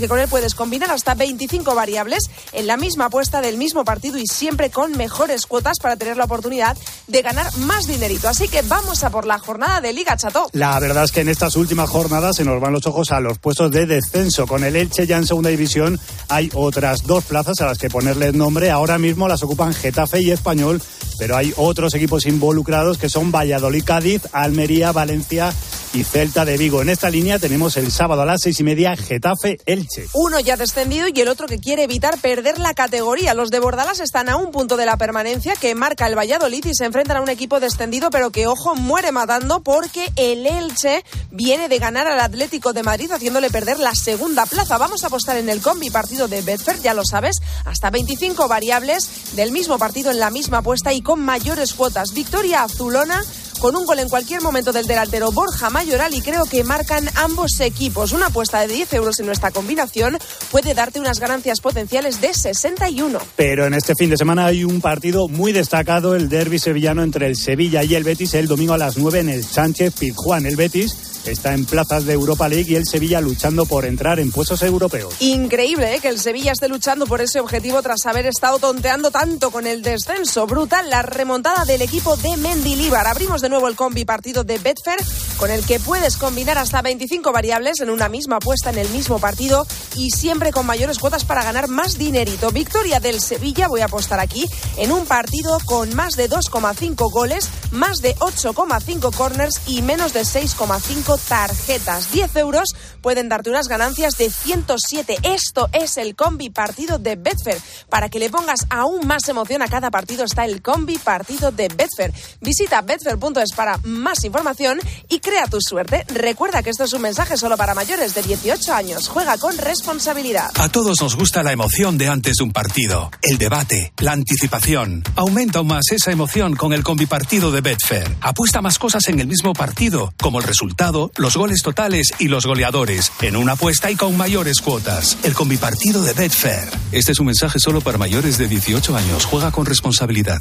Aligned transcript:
que 0.00 0.08
con 0.08 0.18
él 0.18 0.28
puedes 0.28 0.54
combinar 0.54 0.90
hasta 0.90 1.14
25 1.14 1.74
variables 1.74 2.30
en 2.52 2.66
la 2.66 2.76
misma 2.76 3.06
apuesta 3.06 3.40
del 3.40 3.56
mismo 3.56 3.84
partido 3.84 4.18
y 4.18 4.26
siempre 4.26 4.70
con 4.70 4.96
mejores 4.96 5.46
cuotas 5.46 5.78
para 5.80 5.96
tener 5.96 6.16
la 6.16 6.24
oportunidad 6.24 6.76
de 7.06 7.22
ganar 7.22 7.56
más 7.58 7.86
dinerito. 7.86 8.28
Así 8.28 8.48
que 8.48 8.62
vamos 8.62 9.04
a 9.04 9.10
por 9.10 9.26
la 9.26 9.38
jornada 9.38 9.80
de 9.80 9.92
Liga 9.92 10.16
Chato. 10.16 10.48
La 10.52 10.78
verdad 10.80 11.04
es 11.04 11.12
que 11.12 11.20
en 11.20 11.28
estas 11.28 11.56
últimas 11.56 11.90
jornadas 11.90 12.36
se 12.36 12.44
nos 12.44 12.60
van 12.60 12.72
los 12.72 12.86
ojos 12.86 13.10
a 13.12 13.20
los 13.20 13.38
puestos 13.38 13.70
de 13.70 13.86
descenso. 13.86 14.46
Con 14.46 14.64
el 14.64 14.76
Elche 14.76 15.06
ya 15.06 15.16
en 15.16 15.26
segunda 15.26 15.50
división 15.50 15.98
hay 16.28 16.50
otras 16.54 17.04
dos 17.04 17.24
plazas 17.24 17.60
a 17.60 17.66
las 17.66 17.78
que 17.78 17.90
ponerle 17.90 18.32
nombre. 18.32 18.70
Ahora 18.70 18.98
mismo 18.98 19.28
las 19.28 19.42
ocupan 19.42 19.74
Getafe 19.74 20.20
y 20.20 20.30
Español, 20.30 20.80
pero 21.18 21.36
hay 21.36 21.52
otros 21.56 21.94
equipos 21.94 22.26
involucrados 22.26 22.98
que 22.98 23.08
son 23.08 23.32
Valladolid, 23.32 23.84
Cádiz, 23.84 24.22
Almería, 24.32 24.92
Valencia 24.92 25.52
y 25.94 26.04
Celta 26.04 26.44
de 26.44 26.56
Vigo. 26.56 26.82
En 26.82 26.88
esta 26.88 27.10
línea 27.10 27.38
tenemos 27.38 27.76
el 27.76 27.90
sábado 27.90 28.22
a 28.22 28.26
las 28.26 28.40
seis 28.42 28.60
y 28.60 28.64
media 28.64 28.96
Getafe 28.96 29.58
Elche. 29.66 29.87
Uno 30.12 30.40
ya 30.40 30.56
descendido 30.56 31.06
y 31.08 31.20
el 31.20 31.28
otro 31.28 31.46
que 31.46 31.58
quiere 31.58 31.84
evitar 31.84 32.18
perder 32.20 32.58
la 32.58 32.74
categoría. 32.74 33.34
Los 33.34 33.50
de 33.50 33.60
Bordalas 33.60 34.00
están 34.00 34.28
a 34.28 34.36
un 34.36 34.50
punto 34.50 34.76
de 34.76 34.86
la 34.86 34.96
permanencia 34.96 35.54
que 35.56 35.74
marca 35.74 36.06
el 36.06 36.16
Valladolid 36.16 36.64
y 36.66 36.74
se 36.74 36.84
enfrentan 36.84 37.16
a 37.16 37.20
un 37.20 37.28
equipo 37.28 37.60
descendido, 37.60 38.10
pero 38.10 38.30
que 38.30 38.46
ojo 38.46 38.74
muere 38.74 39.12
matando 39.12 39.60
porque 39.60 40.12
el 40.16 40.46
Elche 40.46 41.04
viene 41.30 41.68
de 41.68 41.78
ganar 41.78 42.06
al 42.06 42.20
Atlético 42.20 42.72
de 42.72 42.82
Madrid 42.82 43.10
haciéndole 43.10 43.50
perder 43.50 43.78
la 43.78 43.94
segunda 43.94 44.46
plaza. 44.46 44.78
Vamos 44.78 45.04
a 45.04 45.08
apostar 45.08 45.36
en 45.36 45.48
el 45.48 45.60
combi 45.60 45.90
partido 45.90 46.28
de 46.28 46.42
Bedford, 46.42 46.80
ya 46.80 46.94
lo 46.94 47.04
sabes, 47.04 47.36
hasta 47.64 47.90
25 47.90 48.48
variables 48.48 49.34
del 49.34 49.52
mismo 49.52 49.78
partido 49.78 50.10
en 50.10 50.18
la 50.18 50.30
misma 50.30 50.58
apuesta 50.58 50.92
y 50.92 51.02
con 51.02 51.20
mayores 51.20 51.72
cuotas. 51.74 52.12
Victoria 52.12 52.62
azulona 52.62 53.24
con 53.58 53.76
un 53.76 53.84
gol 53.84 53.98
en 53.98 54.08
cualquier 54.08 54.42
momento 54.42 54.72
del 54.72 54.86
delantero 54.86 55.32
Borja 55.32 55.70
Mayoral 55.70 56.14
y 56.14 56.20
creo 56.20 56.44
que 56.44 56.64
marcan 56.64 57.08
ambos 57.16 57.60
equipos. 57.60 58.12
Una 58.12 58.26
apuesta 58.26 58.60
de 58.60 58.68
10 58.68 58.94
euros 58.94 59.18
en 59.20 59.26
nuestra 59.26 59.50
combinación 59.50 60.18
puede 60.50 60.74
darte 60.74 61.00
unas 61.00 61.20
ganancias 61.20 61.60
potenciales 61.60 62.20
de 62.20 62.34
61. 62.34 63.18
Pero 63.36 63.66
en 63.66 63.74
este 63.74 63.94
fin 63.94 64.10
de 64.10 64.16
semana 64.16 64.46
hay 64.46 64.64
un 64.64 64.80
partido 64.80 65.28
muy 65.28 65.52
destacado, 65.52 66.14
el 66.14 66.28
derby 66.28 66.58
sevillano 66.58 67.02
entre 67.02 67.26
el 67.26 67.36
Sevilla 67.36 67.82
y 67.84 67.94
el 67.94 68.04
Betis, 68.04 68.34
el 68.34 68.46
domingo 68.48 68.74
a 68.74 68.78
las 68.78 68.96
9 68.96 69.20
en 69.20 69.28
el 69.28 69.44
Sánchez 69.44 69.94
Pizjuán. 69.98 70.46
El 70.46 70.56
Betis 70.56 71.07
está 71.30 71.54
en 71.54 71.64
plazas 71.64 72.04
de 72.04 72.12
Europa 72.12 72.48
League 72.48 72.72
y 72.72 72.76
el 72.76 72.86
Sevilla 72.86 73.20
luchando 73.20 73.66
por 73.66 73.84
entrar 73.84 74.20
en 74.20 74.30
puestos 74.30 74.62
europeos. 74.62 75.14
Increíble 75.20 75.94
¿eh? 75.94 76.00
que 76.00 76.08
el 76.08 76.18
Sevilla 76.18 76.52
esté 76.52 76.68
luchando 76.68 77.06
por 77.06 77.20
ese 77.20 77.40
objetivo 77.40 77.82
tras 77.82 78.06
haber 78.06 78.26
estado 78.26 78.58
tonteando 78.58 79.10
tanto 79.10 79.50
con 79.50 79.66
el 79.66 79.82
descenso. 79.82 80.46
Brutal 80.46 80.90
la 80.90 81.02
remontada 81.02 81.64
del 81.64 81.82
equipo 81.82 82.16
de 82.16 82.36
Mendilibar. 82.36 83.06
Abrimos 83.06 83.40
de 83.40 83.48
nuevo 83.48 83.68
el 83.68 83.76
combi 83.76 84.04
partido 84.04 84.44
de 84.44 84.58
Betfair 84.58 84.98
con 85.36 85.50
el 85.50 85.64
que 85.64 85.78
puedes 85.78 86.16
combinar 86.16 86.58
hasta 86.58 86.82
25 86.82 87.32
variables 87.32 87.80
en 87.80 87.90
una 87.90 88.08
misma 88.08 88.36
apuesta 88.36 88.70
en 88.70 88.78
el 88.78 88.88
mismo 88.90 89.18
partido 89.18 89.66
y 89.94 90.10
siempre 90.10 90.52
con 90.52 90.66
mayores 90.66 90.98
cuotas 90.98 91.24
para 91.24 91.44
ganar 91.44 91.68
más 91.68 91.98
dinerito. 91.98 92.50
Victoria 92.50 93.00
del 93.00 93.20
Sevilla, 93.20 93.68
voy 93.68 93.80
a 93.80 93.86
apostar 93.86 94.20
aquí, 94.20 94.48
en 94.76 94.92
un 94.92 95.06
partido 95.06 95.58
con 95.64 95.94
más 95.94 96.14
de 96.16 96.28
2,5 96.28 97.10
goles, 97.10 97.48
más 97.70 97.98
de 97.98 98.16
8,5 98.16 99.14
corners 99.14 99.60
y 99.66 99.82
menos 99.82 100.12
de 100.12 100.22
6,5 100.22 101.17
tarjetas. 101.18 102.12
10 102.12 102.36
euros 102.36 102.68
pueden 103.00 103.28
darte 103.28 103.50
unas 103.50 103.68
ganancias 103.68 104.16
de 104.16 104.30
107. 104.30 105.18
Esto 105.22 105.68
es 105.72 105.96
el 105.96 106.14
combi 106.14 106.50
partido 106.50 106.98
de 106.98 107.16
Betfair. 107.16 107.60
Para 107.88 108.08
que 108.08 108.18
le 108.18 108.30
pongas 108.30 108.66
aún 108.70 109.06
más 109.06 109.28
emoción 109.28 109.62
a 109.62 109.68
cada 109.68 109.90
partido 109.90 110.24
está 110.24 110.44
el 110.44 110.62
combi 110.62 110.98
partido 110.98 111.50
de 111.50 111.68
Betfair. 111.68 112.12
Visita 112.40 112.82
betfair.es 112.82 113.52
para 113.54 113.78
más 113.84 114.24
información 114.24 114.80
y 115.08 115.20
crea 115.20 115.46
tu 115.46 115.60
suerte. 115.60 116.04
Recuerda 116.08 116.62
que 116.62 116.70
esto 116.70 116.84
es 116.84 116.92
un 116.92 117.02
mensaje 117.02 117.36
solo 117.36 117.56
para 117.56 117.74
mayores 117.74 118.14
de 118.14 118.22
18 118.22 118.74
años. 118.74 119.08
Juega 119.08 119.38
con 119.38 119.56
responsabilidad. 119.58 120.50
A 120.54 120.68
todos 120.68 121.00
nos 121.00 121.16
gusta 121.16 121.42
la 121.42 121.52
emoción 121.52 121.98
de 121.98 122.08
antes 122.08 122.36
de 122.36 122.44
un 122.44 122.52
partido, 122.52 123.10
el 123.22 123.38
debate, 123.38 123.92
la 123.98 124.12
anticipación. 124.12 125.02
Aumenta 125.16 125.58
aún 125.58 125.68
más 125.68 125.90
esa 125.90 126.10
emoción 126.10 126.56
con 126.56 126.72
el 126.72 126.82
combi 126.82 127.06
partido 127.06 127.50
de 127.50 127.60
Betfair. 127.60 128.16
Apuesta 128.20 128.60
más 128.60 128.78
cosas 128.78 129.06
en 129.08 129.20
el 129.20 129.26
mismo 129.26 129.52
partido, 129.52 130.12
como 130.20 130.38
el 130.38 130.44
resultado, 130.44 131.07
los 131.16 131.36
goles 131.36 131.62
totales 131.62 132.12
y 132.18 132.28
los 132.28 132.46
goleadores, 132.46 133.12
en 133.20 133.36
una 133.36 133.52
apuesta 133.52 133.90
y 133.90 133.96
con 133.96 134.16
mayores 134.16 134.60
cuotas. 134.60 135.16
El 135.22 135.34
combipartido 135.34 136.02
de 136.02 136.12
Betfair. 136.12 136.68
Este 136.92 137.12
es 137.12 137.20
un 137.20 137.26
mensaje 137.26 137.58
solo 137.58 137.80
para 137.80 137.98
mayores 137.98 138.38
de 138.38 138.48
18 138.48 138.96
años. 138.96 139.24
Juega 139.24 139.50
con 139.50 139.66
responsabilidad. 139.66 140.38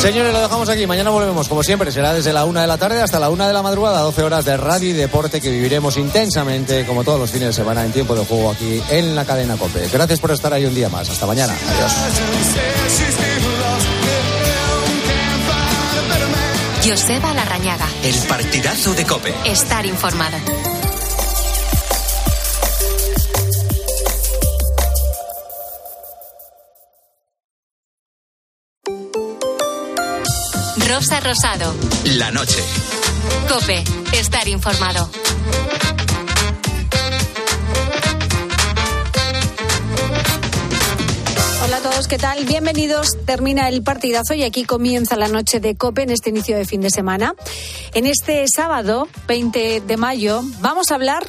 Señores, 0.00 0.32
lo 0.32 0.40
dejamos 0.40 0.68
aquí. 0.68 0.86
Mañana 0.86 1.10
volvemos, 1.10 1.48
como 1.48 1.62
siempre. 1.62 1.90
Será 1.90 2.12
desde 2.12 2.32
la 2.32 2.44
una 2.44 2.60
de 2.60 2.66
la 2.66 2.76
tarde 2.76 3.00
hasta 3.00 3.18
la 3.18 3.30
una 3.30 3.48
de 3.48 3.52
la 3.52 3.62
madrugada. 3.62 4.00
12 4.02 4.22
horas 4.22 4.44
de 4.44 4.56
radio 4.56 4.90
y 4.90 4.92
deporte 4.92 5.40
que 5.40 5.50
viviremos 5.50 5.96
intensamente, 5.96 6.84
como 6.86 7.02
todos 7.02 7.18
los 7.18 7.30
fines 7.30 7.48
de 7.48 7.52
semana, 7.54 7.84
en 7.84 7.92
tiempo 7.92 8.14
de 8.14 8.24
juego 8.24 8.50
aquí 8.50 8.80
en 8.90 9.16
la 9.16 9.24
cadena 9.24 9.56
COPE. 9.56 9.88
Gracias 9.92 10.20
por 10.20 10.30
estar 10.30 10.52
ahí 10.52 10.64
un 10.64 10.74
día 10.74 10.88
más. 10.88 11.08
Hasta 11.08 11.26
mañana. 11.26 11.56
Adiós. 11.68 11.92
Joseba 16.86 17.34
Larrañaga. 17.34 17.88
El 18.04 18.14
partidazo 18.28 18.94
de 18.94 19.04
Cope. 19.04 19.34
Estar 19.44 19.84
informado. 19.86 20.38
Rosa 30.86 31.18
Rosado. 31.18 31.74
La 32.04 32.30
noche. 32.30 32.62
Cope. 33.48 33.82
Estar 34.12 34.46
informado. 34.46 35.10
Hola 41.66 41.78
a 41.78 41.80
todos, 41.80 42.06
¿qué 42.06 42.16
tal? 42.16 42.44
Bienvenidos. 42.44 43.18
Termina 43.26 43.68
el 43.68 43.82
partidazo 43.82 44.34
y 44.34 44.44
aquí 44.44 44.62
comienza 44.62 45.16
la 45.16 45.26
noche 45.26 45.58
de 45.58 45.74
COPE 45.74 46.02
en 46.02 46.10
este 46.10 46.30
inicio 46.30 46.56
de 46.56 46.64
fin 46.64 46.80
de 46.80 46.90
semana. 46.90 47.34
En 47.92 48.06
este 48.06 48.46
sábado, 48.46 49.08
20 49.26 49.80
de 49.80 49.96
mayo, 49.96 50.42
vamos 50.60 50.92
a 50.92 50.94
hablar 50.94 51.26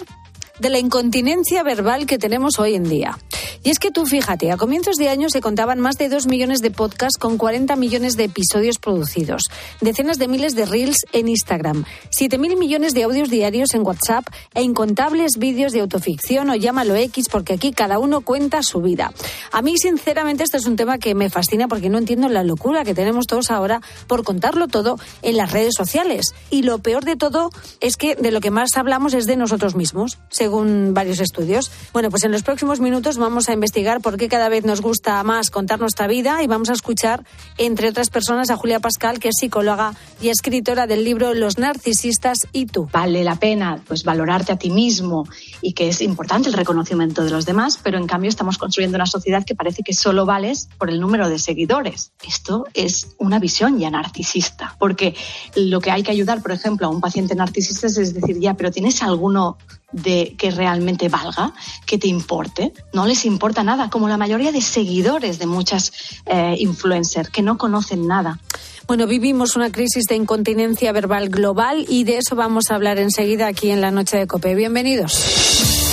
de 0.59 0.69
la 0.69 0.77
incontinencia 0.77 1.63
verbal 1.63 2.05
que 2.05 2.19
tenemos 2.19 2.59
hoy 2.59 2.75
en 2.75 2.83
día. 2.83 3.17
Y 3.67 3.69
es 3.69 3.79
que 3.79 3.91
tú 3.91 4.05
fíjate, 4.05 4.49
a 4.49 4.55
comienzos 4.55 4.95
de 4.95 5.09
año 5.09 5.29
se 5.29 5.41
contaban 5.41 5.81
más 5.81 5.97
de 5.97 6.07
2 6.07 6.27
millones 6.27 6.61
de 6.61 6.71
podcasts 6.71 7.17
con 7.17 7.37
40 7.37 7.75
millones 7.75 8.15
de 8.15 8.23
episodios 8.23 8.79
producidos, 8.79 9.41
decenas 9.81 10.17
de 10.17 10.29
miles 10.29 10.55
de 10.55 10.65
reels 10.65 11.05
en 11.11 11.27
Instagram, 11.27 11.83
7.000 12.17 12.57
millones 12.57 12.93
de 12.93 13.03
audios 13.03 13.29
diarios 13.29 13.73
en 13.73 13.85
WhatsApp 13.85 14.25
e 14.53 14.61
incontables 14.61 15.33
vídeos 15.37 15.73
de 15.73 15.81
autoficción 15.81 16.49
o 16.49 16.55
llámalo 16.55 16.95
X 16.95 17.25
porque 17.29 17.51
aquí 17.51 17.73
cada 17.73 17.99
uno 17.99 18.21
cuenta 18.21 18.63
su 18.63 18.79
vida. 18.79 19.11
A 19.51 19.61
mí, 19.61 19.77
sinceramente, 19.77 20.45
este 20.45 20.55
es 20.55 20.65
un 20.65 20.77
tema 20.77 20.97
que 20.97 21.13
me 21.13 21.29
fascina 21.29 21.67
porque 21.67 21.89
no 21.89 21.97
entiendo 21.97 22.29
la 22.29 22.45
locura 22.45 22.85
que 22.85 22.93
tenemos 22.93 23.27
todos 23.27 23.51
ahora 23.51 23.81
por 24.07 24.23
contarlo 24.23 24.69
todo 24.69 24.97
en 25.23 25.35
las 25.35 25.51
redes 25.51 25.73
sociales. 25.75 26.33
Y 26.49 26.61
lo 26.61 26.79
peor 26.79 27.03
de 27.03 27.17
todo 27.17 27.49
es 27.81 27.97
que 27.97 28.15
de 28.15 28.31
lo 28.31 28.39
que 28.39 28.49
más 28.49 28.69
hablamos 28.77 29.13
es 29.13 29.25
de 29.25 29.35
nosotros 29.35 29.75
mismos, 29.75 30.19
según 30.29 30.93
varios 30.93 31.19
estudios. 31.19 31.69
Bueno, 31.91 32.09
pues 32.09 32.23
en 32.23 32.31
los 32.31 32.43
próximos 32.43 32.79
minutos 32.79 33.17
vamos 33.17 33.49
a 33.49 33.56
investigar 33.57 34.01
por 34.01 34.17
qué 34.17 34.29
cada 34.29 34.49
vez 34.49 34.63
nos 34.63 34.81
gusta 34.81 35.21
más 35.23 35.49
contar 35.49 35.79
nuestra 35.79 36.07
vida 36.07 36.43
y 36.43 36.47
vamos 36.47 36.69
a 36.69 36.73
escuchar, 36.73 37.25
entre 37.57 37.89
otras 37.89 38.09
personas, 38.09 38.49
a 38.49 38.55
Julia 38.55 38.79
Pascal, 38.79 39.19
que 39.19 39.29
es 39.29 39.35
psicóloga 39.39 39.93
y 40.21 40.29
escritora 40.29 40.87
del 40.87 41.03
libro 41.03 41.33
Los 41.33 41.57
narcisistas 41.57 42.47
y 42.53 42.67
tú. 42.67 42.87
Vale 42.91 43.23
la 43.23 43.35
pena 43.35 43.81
pues 43.87 44.03
valorarte 44.03 44.51
a 44.51 44.57
ti 44.57 44.69
mismo 44.69 45.27
y 45.61 45.73
que 45.73 45.89
es 45.89 46.01
importante 46.01 46.49
el 46.49 46.53
reconocimiento 46.53 47.23
de 47.23 47.31
los 47.31 47.45
demás, 47.45 47.79
pero 47.81 47.97
en 47.97 48.07
cambio 48.07 48.29
estamos 48.29 48.57
construyendo 48.57 48.95
una 48.95 49.05
sociedad 49.05 49.43
que 49.43 49.55
parece 49.55 49.83
que 49.83 49.93
solo 49.93 50.25
vales 50.25 50.69
por 50.77 50.89
el 50.89 50.99
número 50.99 51.29
de 51.29 51.39
seguidores. 51.39 52.11
Esto 52.27 52.65
es 52.73 53.15
una 53.17 53.39
visión 53.39 53.79
ya 53.79 53.89
narcisista, 53.89 54.75
porque 54.79 55.15
lo 55.55 55.81
que 55.81 55.91
hay 55.91 56.03
que 56.03 56.11
ayudar, 56.11 56.41
por 56.41 56.51
ejemplo, 56.51 56.87
a 56.87 56.89
un 56.89 57.01
paciente 57.01 57.35
narcisista 57.35 57.87
es 57.87 58.13
decir, 58.13 58.39
ya, 58.39 58.53
pero 58.53 58.71
¿tienes 58.71 59.01
alguno 59.01 59.57
de 59.91 60.35
que 60.37 60.51
realmente 60.51 61.09
valga, 61.09 61.53
que 61.85 61.97
te 61.97 62.07
importe. 62.07 62.73
No 62.93 63.05
les 63.05 63.25
importa 63.25 63.63
nada, 63.63 63.89
como 63.89 64.09
la 64.09 64.17
mayoría 64.17 64.51
de 64.51 64.61
seguidores 64.61 65.39
de 65.39 65.45
muchas 65.45 65.93
eh, 66.25 66.55
influencers 66.59 67.29
que 67.29 67.41
no 67.41 67.57
conocen 67.57 68.07
nada. 68.07 68.39
Bueno, 68.87 69.07
vivimos 69.07 69.55
una 69.55 69.71
crisis 69.71 70.05
de 70.05 70.15
incontinencia 70.15 70.91
verbal 70.91 71.29
global 71.29 71.85
y 71.89 72.03
de 72.05 72.17
eso 72.17 72.35
vamos 72.35 72.71
a 72.71 72.75
hablar 72.75 72.99
enseguida 72.99 73.47
aquí 73.47 73.69
en 73.69 73.81
la 73.81 73.91
noche 73.91 74.17
de 74.17 74.27
Cope. 74.27 74.55
Bienvenidos. 74.55 75.86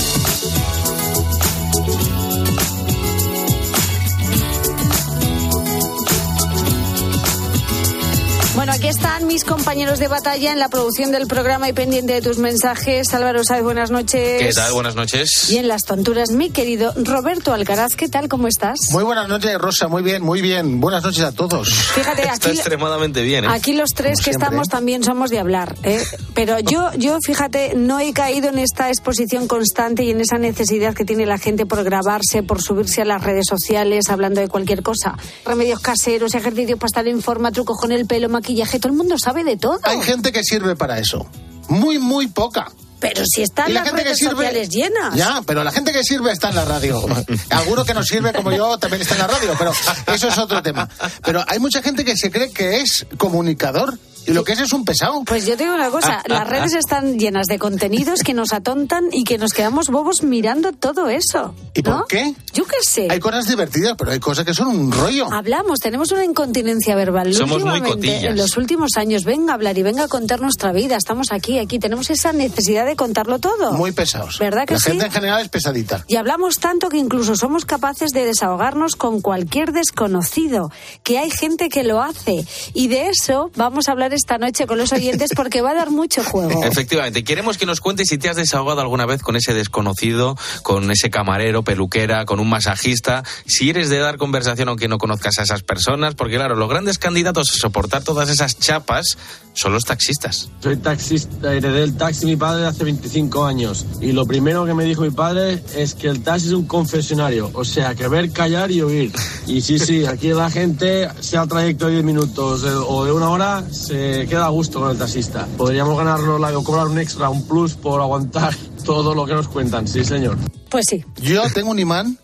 Mis 9.34 9.44
compañeros 9.44 9.98
de 9.98 10.06
batalla 10.06 10.52
en 10.52 10.60
la 10.60 10.68
producción 10.68 11.10
del 11.10 11.26
programa 11.26 11.68
y 11.68 11.72
pendiente 11.72 12.12
de 12.12 12.22
tus 12.22 12.38
mensajes. 12.38 13.12
Álvaro 13.14 13.42
Sáez, 13.42 13.64
buenas 13.64 13.90
noches. 13.90 14.40
¿Qué 14.40 14.52
tal? 14.54 14.72
Buenas 14.72 14.94
noches. 14.94 15.50
Y 15.50 15.58
en 15.58 15.66
las 15.66 15.82
tonturas, 15.82 16.30
mi 16.30 16.50
querido 16.50 16.94
Roberto 16.96 17.52
Alcaraz, 17.52 17.96
¿qué 17.96 18.08
tal? 18.08 18.28
¿Cómo 18.28 18.46
estás? 18.46 18.78
Muy 18.92 19.02
buenas 19.02 19.28
noches, 19.28 19.58
Rosa. 19.58 19.88
Muy 19.88 20.04
bien, 20.04 20.22
muy 20.22 20.40
bien. 20.40 20.80
Buenas 20.80 21.02
noches 21.02 21.24
a 21.24 21.32
todos. 21.32 21.68
Fíjate, 21.68 22.22
Está 22.22 22.34
aquí, 22.34 22.50
extremadamente 22.50 23.22
bien, 23.22 23.44
¿eh? 23.44 23.48
aquí 23.50 23.72
los 23.72 23.90
tres 23.90 24.18
Como 24.18 24.18
que 24.18 24.22
siempre, 24.22 24.46
estamos 24.46 24.68
¿eh? 24.68 24.70
también 24.70 25.02
somos 25.02 25.30
de 25.30 25.40
hablar. 25.40 25.74
¿eh? 25.82 26.00
Pero 26.34 26.60
yo, 26.60 26.92
yo, 26.96 27.18
fíjate, 27.20 27.72
no 27.74 27.98
he 27.98 28.12
caído 28.12 28.50
en 28.50 28.60
esta 28.60 28.88
exposición 28.88 29.48
constante 29.48 30.04
y 30.04 30.12
en 30.12 30.20
esa 30.20 30.38
necesidad 30.38 30.94
que 30.94 31.04
tiene 31.04 31.26
la 31.26 31.38
gente 31.38 31.66
por 31.66 31.82
grabarse, 31.82 32.44
por 32.44 32.62
subirse 32.62 33.02
a 33.02 33.04
las 33.04 33.24
redes 33.24 33.46
sociales 33.48 34.10
hablando 34.10 34.40
de 34.40 34.46
cualquier 34.46 34.84
cosa. 34.84 35.16
Remedios 35.44 35.80
caseros, 35.80 36.36
ejercicios 36.36 36.78
para 36.78 36.86
estar 36.86 37.08
en 37.08 37.20
forma, 37.20 37.50
trucos 37.50 37.78
con 37.80 37.90
el 37.90 38.06
pelo, 38.06 38.28
maquillaje, 38.28 38.78
todo 38.78 38.92
el 38.92 38.96
mundo 38.96 39.16
sabe 39.24 39.42
de 39.42 39.56
todo. 39.56 39.80
Hay 39.84 40.00
gente 40.02 40.32
que 40.32 40.42
sirve 40.44 40.76
para 40.76 40.98
eso. 40.98 41.26
Muy, 41.68 41.98
muy 41.98 42.26
poca. 42.26 42.70
Pero 43.00 43.22
si 43.26 43.42
están 43.42 43.72
la 43.72 43.80
las 43.80 43.88
gente 43.90 44.04
que 44.04 44.14
sirve. 44.14 44.32
sociales 44.32 44.68
llenas. 44.68 45.14
Ya, 45.14 45.42
pero 45.46 45.64
la 45.64 45.72
gente 45.72 45.92
que 45.92 46.02
sirve 46.02 46.30
está 46.32 46.50
en 46.50 46.56
la 46.56 46.64
radio. 46.64 47.04
Alguno 47.50 47.84
que 47.84 47.94
no 47.94 48.02
sirve 48.02 48.32
como 48.32 48.52
yo 48.52 48.78
también 48.78 49.02
está 49.02 49.14
en 49.14 49.20
la 49.20 49.26
radio, 49.26 49.54
pero 49.58 49.72
eso 50.14 50.28
es 50.28 50.38
otro 50.38 50.62
tema. 50.62 50.88
Pero 51.22 51.44
hay 51.46 51.58
mucha 51.58 51.82
gente 51.82 52.04
que 52.04 52.16
se 52.16 52.30
cree 52.30 52.50
que 52.50 52.80
es 52.80 53.06
comunicador 53.18 53.98
y 54.26 54.32
lo 54.32 54.44
que 54.44 54.52
es 54.52 54.60
es 54.60 54.72
un 54.72 54.84
pesado. 54.84 55.22
Pues 55.24 55.46
yo 55.46 55.56
te 55.56 55.64
digo 55.64 55.74
una 55.74 55.90
cosa, 55.90 56.22
las 56.26 56.48
redes 56.48 56.74
están 56.74 57.18
llenas 57.18 57.46
de 57.46 57.58
contenidos 57.58 58.20
que 58.20 58.34
nos 58.34 58.52
atontan 58.52 59.08
y 59.12 59.24
que 59.24 59.38
nos 59.38 59.52
quedamos 59.52 59.88
bobos 59.88 60.22
mirando 60.22 60.72
todo 60.72 61.08
eso. 61.08 61.54
¿Y 61.74 61.82
por 61.82 61.94
¿no? 61.94 62.04
qué? 62.06 62.34
Yo 62.52 62.64
qué 62.64 62.76
sé. 62.82 63.08
Hay 63.10 63.20
cosas 63.20 63.46
divertidas, 63.48 63.94
pero 63.98 64.10
hay 64.10 64.20
cosas 64.20 64.44
que 64.44 64.54
son 64.54 64.68
un 64.68 64.92
rollo. 64.92 65.32
Hablamos, 65.32 65.80
tenemos 65.80 66.12
una 66.12 66.24
incontinencia 66.24 66.94
verbal. 66.94 67.34
Somos 67.34 67.64
muy 67.64 67.80
cotillas. 67.80 68.24
En 68.24 68.36
los 68.36 68.56
últimos 68.56 68.96
años, 68.96 69.24
venga 69.24 69.52
a 69.52 69.54
hablar 69.56 69.76
y 69.76 69.82
venga 69.82 70.04
a 70.04 70.08
contar 70.08 70.40
nuestra 70.40 70.72
vida. 70.72 70.96
Estamos 70.96 71.32
aquí, 71.32 71.58
aquí. 71.58 71.78
Tenemos 71.78 72.10
esa 72.10 72.32
necesidad 72.32 72.86
de 72.86 72.96
contarlo 72.96 73.38
todo. 73.38 73.72
Muy 73.72 73.92
pesados. 73.92 74.38
¿Verdad 74.38 74.66
que 74.66 74.74
la 74.74 74.80
sí? 74.80 74.90
gente 74.90 75.06
en 75.06 75.12
general 75.12 75.42
es 75.42 75.48
pesadita. 75.48 76.04
Y 76.08 76.16
hablamos 76.16 76.56
tanto 76.56 76.88
que 76.88 76.98
incluso 76.98 77.36
somos 77.36 77.64
capaces 77.64 78.12
de 78.12 78.24
desahogarnos 78.24 78.96
con 78.96 79.20
cualquier 79.20 79.72
desconocido, 79.72 80.70
que 81.02 81.18
hay 81.18 81.30
gente 81.30 81.68
que 81.68 81.82
lo 81.82 82.02
hace. 82.02 82.44
Y 82.72 82.88
de 82.88 83.08
eso 83.08 83.50
vamos 83.56 83.88
a 83.88 83.92
hablar 83.92 84.13
esta 84.14 84.38
noche 84.38 84.66
con 84.66 84.78
los 84.78 84.92
oyentes 84.92 85.30
porque 85.34 85.60
va 85.60 85.70
a 85.70 85.74
dar 85.74 85.90
mucho 85.90 86.24
juego. 86.24 86.64
Efectivamente, 86.64 87.24
queremos 87.24 87.58
que 87.58 87.66
nos 87.66 87.80
cuentes 87.80 88.08
si 88.08 88.18
te 88.18 88.28
has 88.28 88.36
desahogado 88.36 88.80
alguna 88.80 89.06
vez 89.06 89.22
con 89.22 89.36
ese 89.36 89.54
desconocido, 89.54 90.36
con 90.62 90.90
ese 90.90 91.10
camarero, 91.10 91.62
peluquera, 91.62 92.24
con 92.24 92.40
un 92.40 92.48
masajista, 92.48 93.24
si 93.46 93.70
eres 93.70 93.90
de 93.90 93.98
dar 93.98 94.16
conversación 94.16 94.68
aunque 94.68 94.88
no 94.88 94.98
conozcas 94.98 95.38
a 95.38 95.42
esas 95.42 95.62
personas, 95.62 96.14
porque 96.14 96.36
claro, 96.36 96.56
los 96.56 96.68
grandes 96.68 96.98
candidatos 96.98 97.50
a 97.52 97.58
soportar 97.58 98.02
todas 98.02 98.28
esas 98.28 98.58
chapas 98.58 99.16
son 99.52 99.72
los 99.72 99.84
taxistas. 99.84 100.48
Soy 100.60 100.76
taxista, 100.76 101.54
heredé 101.54 101.84
el 101.84 101.96
taxi 101.96 102.20
de 102.20 102.26
mi 102.26 102.36
padre 102.36 102.66
hace 102.66 102.84
25 102.84 103.44
años 103.44 103.86
y 104.00 104.12
lo 104.12 104.26
primero 104.26 104.66
que 104.66 104.74
me 104.74 104.84
dijo 104.84 105.02
mi 105.02 105.10
padre 105.10 105.62
es 105.76 105.94
que 105.94 106.08
el 106.08 106.22
taxi 106.22 106.48
es 106.48 106.52
un 106.52 106.66
confesionario, 106.66 107.50
o 107.54 107.64
sea, 107.64 107.94
que 107.94 108.08
ver, 108.08 108.30
callar 108.32 108.70
y 108.70 108.82
oír. 108.82 109.12
Y 109.46 109.60
sí, 109.60 109.78
sí, 109.78 110.06
aquí 110.06 110.28
la 110.28 110.50
gente, 110.50 111.08
sea 111.20 111.42
el 111.42 111.48
trayecto 111.48 111.86
de 111.86 111.92
10 111.92 112.04
minutos 112.04 112.64
eh, 112.64 112.68
o 112.68 113.04
de 113.04 113.12
una 113.12 113.30
hora, 113.30 113.64
se 113.70 114.03
queda 114.28 114.46
a 114.46 114.50
gusto 114.50 114.80
con 114.80 114.90
el 114.90 114.98
taxista. 114.98 115.46
Podríamos 115.56 115.96
ganarnos 115.96 116.40
la, 116.40 116.56
o 116.56 116.64
cobrar 116.64 116.86
un 116.86 116.98
extra, 116.98 117.28
un 117.28 117.46
plus 117.46 117.74
por 117.74 118.00
aguantar 118.00 118.54
todo 118.84 119.14
lo 119.14 119.26
que 119.26 119.34
nos 119.34 119.48
cuentan, 119.48 119.86
sí 119.88 120.04
señor. 120.04 120.36
Pues 120.70 120.86
sí. 120.88 121.04
Yo 121.20 121.42
tengo 121.52 121.70
un 121.70 121.78
imán 121.78 122.18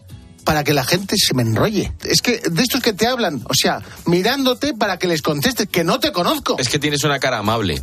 para 0.44 0.64
que 0.64 0.74
la 0.74 0.84
gente 0.84 1.16
se 1.16 1.34
me 1.34 1.42
enrolle. 1.42 1.92
Es 2.02 2.22
que 2.22 2.38
de 2.38 2.62
estos 2.62 2.80
que 2.82 2.92
te 2.92 3.06
hablan, 3.06 3.42
o 3.44 3.54
sea, 3.54 3.82
mirándote 4.06 4.74
para 4.74 4.98
que 4.98 5.06
les 5.06 5.22
contestes, 5.22 5.68
que 5.68 5.84
no 5.84 6.00
te 6.00 6.12
conozco. 6.12 6.56
Es 6.58 6.68
que 6.68 6.78
tienes 6.78 7.04
una 7.04 7.18
cara 7.18 7.38
amable. 7.38 7.82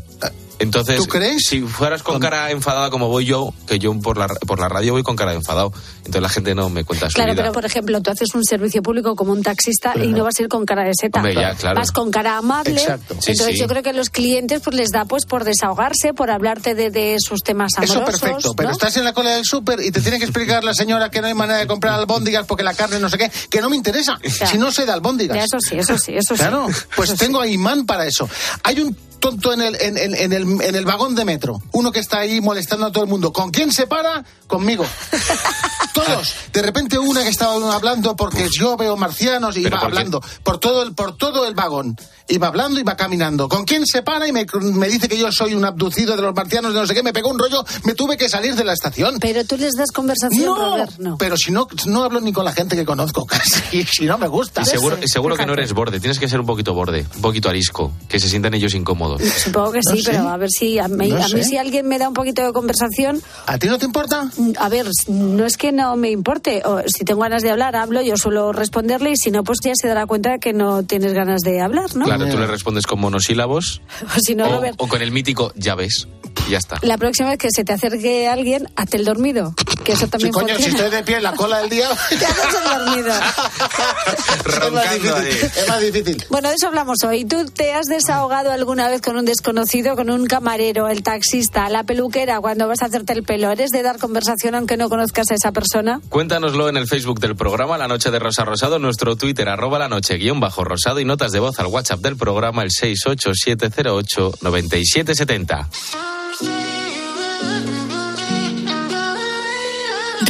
Entonces, 0.60 0.98
¿Tú 0.98 1.06
crees? 1.08 1.44
si 1.48 1.62
fueras 1.62 2.02
con 2.04 2.20
cara 2.20 2.50
enfadada 2.52 2.90
como 2.90 3.08
voy 3.08 3.26
yo, 3.26 3.54
que 3.68 3.78
yo 3.80 3.94
por 4.00 4.18
la, 4.18 4.28
por 4.28 4.60
la 4.60 4.68
radio 4.70 4.94
voy 4.94 5.04
con 5.04 5.16
cara 5.16 5.32
de 5.32 5.38
enfadado, 5.38 5.72
entonces 6.00 6.22
la 6.22 6.30
gente 6.30 6.56
no 6.56 6.70
me 6.70 6.84
cuenta 6.84 7.10
su 7.10 7.14
Claro, 7.16 7.34
vida. 7.34 7.44
pero 7.44 7.54
por 7.54 7.66
ejemplo, 7.66 8.02
tú 8.02 8.12
haces 8.12 8.34
un 8.34 8.44
servicio 8.44 8.82
público 8.82 9.16
como 9.16 9.32
un 9.34 9.44
taxista 9.44 9.94
y 9.96 10.08
no 10.08 10.24
vas 10.24 10.34
a 10.40 10.44
ir 10.44 10.50
con 10.50 10.66
cara 10.66 10.84
de 10.84 10.92
seta. 11.00 11.20
Hombre, 11.20 11.36
ya, 11.36 11.54
claro. 11.56 11.80
Vas 11.80 11.92
con 11.92 12.10
cara 12.12 12.38
amable. 12.38 12.74
Exacto. 12.82 13.14
Entonces 13.14 13.46
sí. 13.54 13.60
yo 13.60 13.68
creo 13.68 13.84
que 13.84 13.90
a 13.92 13.94
los 13.94 14.10
clientes 14.10 14.62
pues 14.64 14.76
les 14.76 14.90
da 14.90 15.06
pues 15.06 15.26
por 15.26 15.44
desahogarse, 15.44 16.14
por 16.14 16.32
hablarte 16.32 16.74
de, 16.76 16.90
de 16.90 17.18
sus 17.20 17.42
temas 17.44 17.74
amorosos. 17.78 17.96
Eso 17.98 18.06
perfecto, 18.06 18.54
pero 18.56 18.70
¿no? 18.70 18.74
estás 18.74 18.98
en 18.98 19.04
la 19.04 19.14
cola 19.14 19.32
del 19.36 19.46
súper 19.46 19.80
y 19.82 19.92
te 19.92 20.02
tiene 20.02 20.18
que 20.18 20.26
explicar 20.26 20.64
la 20.64 20.74
señora 20.74 21.10
que 21.12 21.22
no 21.22 21.28
hay 21.28 21.34
manera 21.34 21.60
de 21.60 21.68
comprar 21.68 21.94
albóndigas 21.94 22.46
porque 22.46 22.64
la 22.64 22.74
carne 22.74 23.00
no 23.00 23.10
sé 23.10 23.18
qué, 23.18 23.32
que 23.50 23.62
no 23.62 23.70
me 23.70 23.76
interesa. 23.76 24.20
Si 24.50 24.58
no 24.58 24.72
sé 24.72 24.86
de 24.86 24.92
albóndigas. 24.92 25.38
Ya, 25.38 25.44
eso 25.44 25.58
sí, 25.60 25.78
eso 25.78 25.98
sí, 25.98 26.14
eso 26.16 26.36
sí. 26.36 26.42
Claro, 26.42 26.68
pues 26.96 27.10
Eso 27.10 27.18
sí. 27.18 27.26
tengo 27.26 27.42
a 27.42 27.48
imán 27.48 27.86
para 27.86 28.06
eso. 28.06 28.28
Hay 28.64 28.80
un 28.80 28.96
tonto 29.20 29.54
en 29.54 29.62
el, 29.62 29.76
en, 29.82 29.98
en- 29.98 30.16
en 30.16 30.34
el, 30.34 30.62
en 30.62 30.76
el 30.76 30.86
vagón 30.86 31.16
de 31.16 31.26
metro, 31.26 31.62
uno 31.72 31.92
que 31.92 32.00
está 32.00 32.20
ahí 32.20 32.42
molestando 32.42 32.86
a 32.86 32.92
todo 32.92 33.04
el 33.04 33.10
mundo. 33.10 33.34
¿Con 33.34 33.52
quién 33.52 33.72
se 33.72 33.88
para? 33.88 34.24
Conmigo. 34.48 34.86
Todos. 36.06 36.36
De 36.54 36.62
repente 36.62 36.98
una 37.00 37.24
que 37.24 37.30
estaba 37.30 37.74
hablando 37.76 38.16
porque 38.16 38.48
yo 38.52 38.78
veo 38.78 38.96
marcianos 38.98 39.56
y 39.58 39.64
¿Pero 39.64 39.76
iba 39.76 39.82
por 39.82 39.92
qué? 39.92 39.98
hablando 39.98 40.22
por 40.44 40.58
todo 40.60 40.84
el 40.84 40.94
por 40.94 41.16
todo 41.18 41.46
el 41.48 41.54
vagón. 41.56 41.96
Iba 42.30 42.48
hablando 42.48 42.78
y 42.80 42.84
va 42.84 42.98
caminando. 42.98 43.48
¿Con 43.48 43.64
quién 43.64 43.86
se 43.86 44.02
para? 44.02 44.28
Y 44.28 44.34
me, 44.34 44.46
me 44.62 44.88
dice 44.90 45.08
que 45.08 45.18
yo 45.18 45.32
soy 45.32 45.54
un 45.54 45.64
abducido 45.64 46.16
de 46.18 46.22
los 46.22 46.36
marcianos, 46.36 46.74
de 46.74 46.80
no 46.82 46.86
sé 46.86 46.94
qué. 46.94 47.02
Me 47.02 47.14
pegó 47.14 47.30
un 47.30 47.40
rollo, 47.40 47.64
me 47.86 47.94
tuve 47.94 48.18
que 48.18 48.28
salir 48.28 48.54
de 48.56 48.66
la 48.66 48.74
estación. 48.74 49.18
Pero 49.22 49.46
tú 49.46 49.56
les 49.56 49.76
das 49.76 49.92
conversación, 49.92 50.46
No, 50.46 50.56
Robert, 50.56 50.92
no. 51.00 51.18
pero 51.18 51.38
si 51.38 51.52
no, 51.54 51.68
no 51.86 52.04
hablo 52.04 52.20
ni 52.20 52.34
con 52.34 52.44
la 52.44 52.52
gente 52.52 52.76
que 52.76 52.84
conozco 52.84 53.26
casi, 53.28 53.86
si 53.86 54.06
no 54.06 54.18
me 54.18 54.28
gusta. 54.28 54.62
Y 54.64 54.66
seguro, 54.66 54.98
y 55.02 55.08
seguro 55.08 55.38
que 55.38 55.46
no 55.46 55.54
eres 55.54 55.72
borde, 55.72 56.02
tienes 56.02 56.20
que 56.20 56.28
ser 56.28 56.42
un 56.42 56.46
poquito 56.46 56.74
borde, 56.74 57.06
un 57.16 57.22
poquito 57.22 57.48
arisco, 57.48 57.94
que 58.10 58.20
se 58.20 58.28
sientan 58.28 58.54
ellos 58.54 58.74
incómodos. 58.74 59.22
Supongo 59.22 59.72
que 59.72 59.80
No 59.86 59.92
sí, 59.96 60.02
sé. 60.04 60.12
pero 60.12 60.28
a 60.28 60.36
ver 60.36 60.50
si 60.50 60.80
a 60.80 60.90
mí, 60.90 61.08
No 61.10 61.18
a 61.24 61.28
mí 61.30 61.30
sé. 61.30 61.44
si 61.46 61.58
alguien 61.58 61.88
me 61.88 61.98
da 61.98 62.10
un 62.10 62.14
poquito 62.14 62.44
de 62.46 62.52
conversación, 62.52 63.22
¿A 63.46 63.58
ti 63.58 63.68
no 63.68 63.78
te 63.78 63.86
importa? 63.86 64.30
a 64.60 64.68
ver, 64.70 64.88
no 65.08 65.46
es 65.46 65.56
que 65.56 65.72
no 65.72 65.87
me 65.96 66.10
importe. 66.12 66.62
O, 66.66 66.82
si 66.88 67.06
tengo 67.06 67.22
ganas 67.22 67.42
de 67.44 67.52
hablar, 67.52 67.76
hablo, 67.76 68.02
yo 68.02 68.18
suelo 68.18 68.52
responderle 68.52 69.12
y 69.12 69.16
si 69.18 69.32
no, 69.32 69.44
pues 69.44 69.60
ya 69.64 69.72
se 69.80 69.88
dará 69.88 70.06
cuenta 70.06 70.38
que 70.40 70.54
no 70.54 70.84
tienes 70.84 71.14
ganas 71.14 71.42
de 71.42 71.62
hablar, 71.62 71.96
¿no? 71.96 72.06
Claro, 72.06 72.28
tú 72.28 72.38
le 72.38 72.48
respondes 72.48 72.86
con 72.86 73.00
monosílabos 73.00 73.82
O 74.18 74.20
si 74.20 74.36
no, 74.36 74.46
o, 74.48 74.52
Robert, 74.56 74.76
o 74.80 74.88
con 74.88 75.02
el 75.02 75.12
mítico 75.12 75.52
ya 75.56 75.76
ves, 75.76 76.08
y 76.48 76.52
ya 76.52 76.58
está. 76.58 76.78
la 76.82 76.98
próxima 76.98 77.30
vez 77.30 77.38
que 77.40 77.50
se 77.52 77.64
te 77.64 77.74
acerque 77.74 78.28
alguien, 78.28 78.68
hazte 78.76 78.98
el 78.98 79.06
dormido. 79.06 79.54
Que 79.84 79.94
eso 79.94 80.06
Sí, 80.06 80.12
también 80.12 80.34
coño, 80.34 80.48
si 80.58 80.64
funciona. 80.64 80.78
estoy 80.86 80.98
de 81.00 81.04
pie 81.06 81.18
en 81.18 81.24
la 81.24 81.34
cola 81.34 81.60
del 81.60 81.70
día. 81.70 81.88
Te 82.10 82.26
haces 82.26 82.56
el 82.56 82.86
dormido. 82.86 83.14
es, 84.08 84.46
más 84.46 84.60
Roncando 84.60 85.16
ahí. 85.16 85.26
difícil, 85.26 85.50
es 85.58 85.68
más 85.70 85.82
difícil. 85.82 86.26
Bueno, 86.30 86.50
de 86.50 86.56
eso 86.56 86.68
hablamos 86.68 86.98
hoy. 87.04 87.26
¿Tú 87.26 87.46
te 87.46 87.74
has 87.74 87.86
desahogado 87.86 88.52
alguna 88.52 88.90
vez 88.90 89.02
con 89.02 89.18
un 89.18 89.26
desconocido, 89.26 89.96
con 89.96 90.10
un 90.10 90.26
camarero, 90.26 90.88
el 90.90 91.04
taxista, 91.04 91.70
la 91.70 91.84
peluquera, 91.84 92.40
cuando 92.42 92.68
vas 92.68 92.82
a 92.82 92.86
hacerte 92.86 93.14
el 93.14 93.24
pelo? 93.24 93.52
¿Eres 93.52 93.70
de 93.72 93.82
dar 93.84 93.98
conversación 94.00 94.56
aunque 94.56 94.78
no 94.78 94.90
conozcas 94.90 95.30
a 95.32 95.36
esa 95.36 95.52
persona? 95.52 95.67
Cuéntanoslo 96.10 96.70
en 96.70 96.78
el 96.78 96.88
Facebook 96.88 97.20
del 97.20 97.36
programa 97.36 97.78
La 97.78 97.88
Noche 97.88 98.10
de 98.12 98.20
Rosa 98.20 98.46
Rosado, 98.46 98.78
nuestro 98.80 99.16
Twitter, 99.16 99.48
arroba 99.50 99.78
la 99.80 99.88
noche 99.90 100.16
guion 100.18 100.40
bajo 100.40 100.64
rosado 100.64 101.00
y 101.00 101.06
notas 101.06 101.32
de 101.32 101.40
voz 101.40 101.60
al 101.60 101.66
WhatsApp 101.68 102.00
del 102.02 102.16
programa 102.18 102.62
el 102.64 102.70
687089770. 102.70 105.68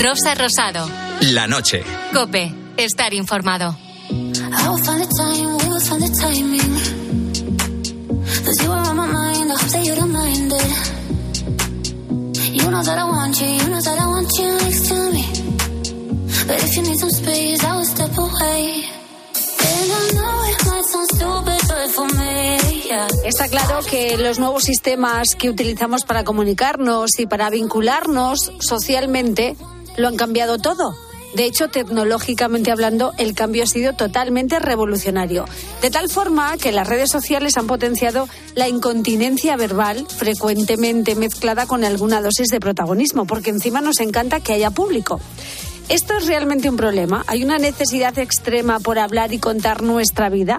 Rosa 0.02 0.36
Rosado. 0.36 0.90
La 1.22 1.48
noche. 1.48 1.84
Cope. 2.14 2.54
Estar 2.78 3.14
informado. 3.14 3.76
You 8.64 8.72
are 8.72 8.88
on 8.90 8.96
my 8.96 9.06
mind, 9.08 9.52
I 9.52 9.56
hope 9.56 9.72
that 9.72 9.84
you 9.86 9.94
don't 9.96 10.12
mind 10.12 10.54
it. 10.54 10.66
You 12.54 12.70
know 12.72 12.82
that 12.82 12.98
I 12.98 13.04
want 13.04 13.38
you, 13.42 13.48
you 13.48 13.68
know 13.68 13.82
that 13.82 14.00
I 14.00 14.08
want 14.08 14.32
you 14.40 14.48
next 14.58 14.88
to 14.88 15.12
me. 15.12 15.27
But 16.48 16.64
if 16.64 16.76
you 16.78 16.84
need 16.84 16.98
some 16.98 17.12
space, 17.12 17.64
I 17.64 17.76
will 17.76 17.86
step 17.86 18.18
away. 18.18 18.86
Está 23.26 23.50
claro 23.50 23.80
que 23.90 24.18
los 24.18 24.40
nuevos 24.40 24.64
sistemas 24.64 25.36
que 25.36 25.50
utilizamos 25.50 26.06
para 26.06 26.24
comunicarnos 26.24 27.20
y 27.20 27.26
para 27.26 27.50
vincularnos 27.50 28.54
socialmente 28.60 29.56
lo 29.98 30.08
han 30.08 30.16
cambiado 30.16 30.58
todo. 30.58 30.96
De 31.34 31.44
hecho, 31.44 31.68
tecnológicamente 31.68 32.72
hablando, 32.72 33.14
el 33.18 33.36
cambio 33.36 33.64
ha 33.64 33.68
sido 33.68 33.94
totalmente 33.94 34.60
revolucionario. 34.60 35.46
De 35.82 35.92
tal 35.92 36.10
forma 36.10 36.58
que 36.58 36.72
las 36.72 36.88
redes 36.88 37.12
sociales 37.12 37.58
han 37.58 37.68
potenciado 37.68 38.30
la 38.56 38.70
incontinencia 38.70 39.58
verbal, 39.58 40.08
frecuentemente 40.08 41.16
mezclada 41.16 41.68
con 41.68 41.84
alguna 41.84 42.22
dosis 42.22 42.48
de 42.48 42.62
protagonismo, 42.62 43.26
porque 43.26 43.50
encima 43.50 43.82
nos 43.82 44.00
encanta 44.00 44.40
que 44.40 44.54
haya 44.54 44.72
público. 44.72 45.20
¿Esto 45.90 46.18
es 46.18 46.28
realmente 46.28 46.70
un 46.70 46.76
problema? 46.76 47.24
¿Hay 47.28 47.46
una 47.46 47.60
necesidad 47.60 48.20
extrema 48.20 48.82
por 48.82 49.00
hablar 49.00 49.34
y 49.34 49.40
contar 49.40 49.84
nuestra 49.84 50.28
vida? 50.28 50.58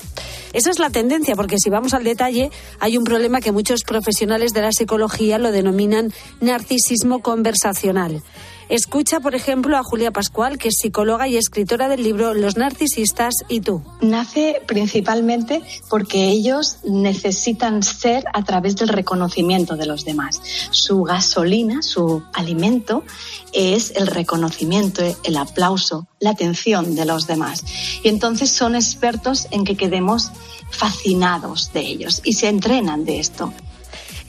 Esa 0.54 0.70
es 0.70 0.78
la 0.78 0.88
tendencia, 0.88 1.36
porque 1.36 1.58
si 1.58 1.68
vamos 1.68 1.92
al 1.92 2.02
detalle, 2.02 2.50
hay 2.80 2.96
un 2.96 3.04
problema 3.04 3.42
que 3.42 3.52
muchos 3.52 3.82
profesionales 3.84 4.54
de 4.54 4.62
la 4.62 4.72
psicología 4.72 5.36
lo 5.36 5.52
denominan 5.52 6.14
narcisismo 6.40 7.20
conversacional. 7.20 8.22
Escucha, 8.68 9.20
por 9.20 9.34
ejemplo, 9.34 9.78
a 9.78 9.82
Julia 9.82 10.10
Pascual, 10.10 10.58
que 10.58 10.68
es 10.68 10.76
psicóloga 10.80 11.26
y 11.26 11.36
escritora 11.36 11.88
del 11.88 12.02
libro 12.02 12.34
Los 12.34 12.56
narcisistas 12.56 13.34
y 13.48 13.60
tú. 13.60 13.82
Nace 14.02 14.60
principalmente 14.66 15.62
porque 15.88 16.28
ellos 16.28 16.78
necesitan 16.84 17.82
ser 17.82 18.24
a 18.34 18.44
través 18.44 18.76
del 18.76 18.88
reconocimiento 18.88 19.76
de 19.76 19.86
los 19.86 20.04
demás. 20.04 20.40
Su 20.70 21.02
gasolina, 21.02 21.80
su 21.80 22.22
alimento, 22.34 23.04
es 23.52 23.92
el 23.96 24.06
reconocimiento, 24.06 25.02
el 25.24 25.36
aplauso, 25.38 26.06
la 26.20 26.30
atención 26.30 26.94
de 26.94 27.06
los 27.06 27.26
demás. 27.26 27.64
Y 28.02 28.08
entonces 28.08 28.50
son 28.50 28.74
expertos 28.74 29.48
en 29.50 29.64
que 29.64 29.76
quedemos 29.76 30.30
fascinados 30.70 31.72
de 31.72 31.80
ellos 31.80 32.20
y 32.24 32.34
se 32.34 32.48
entrenan 32.48 33.04
de 33.04 33.20
esto. 33.20 33.52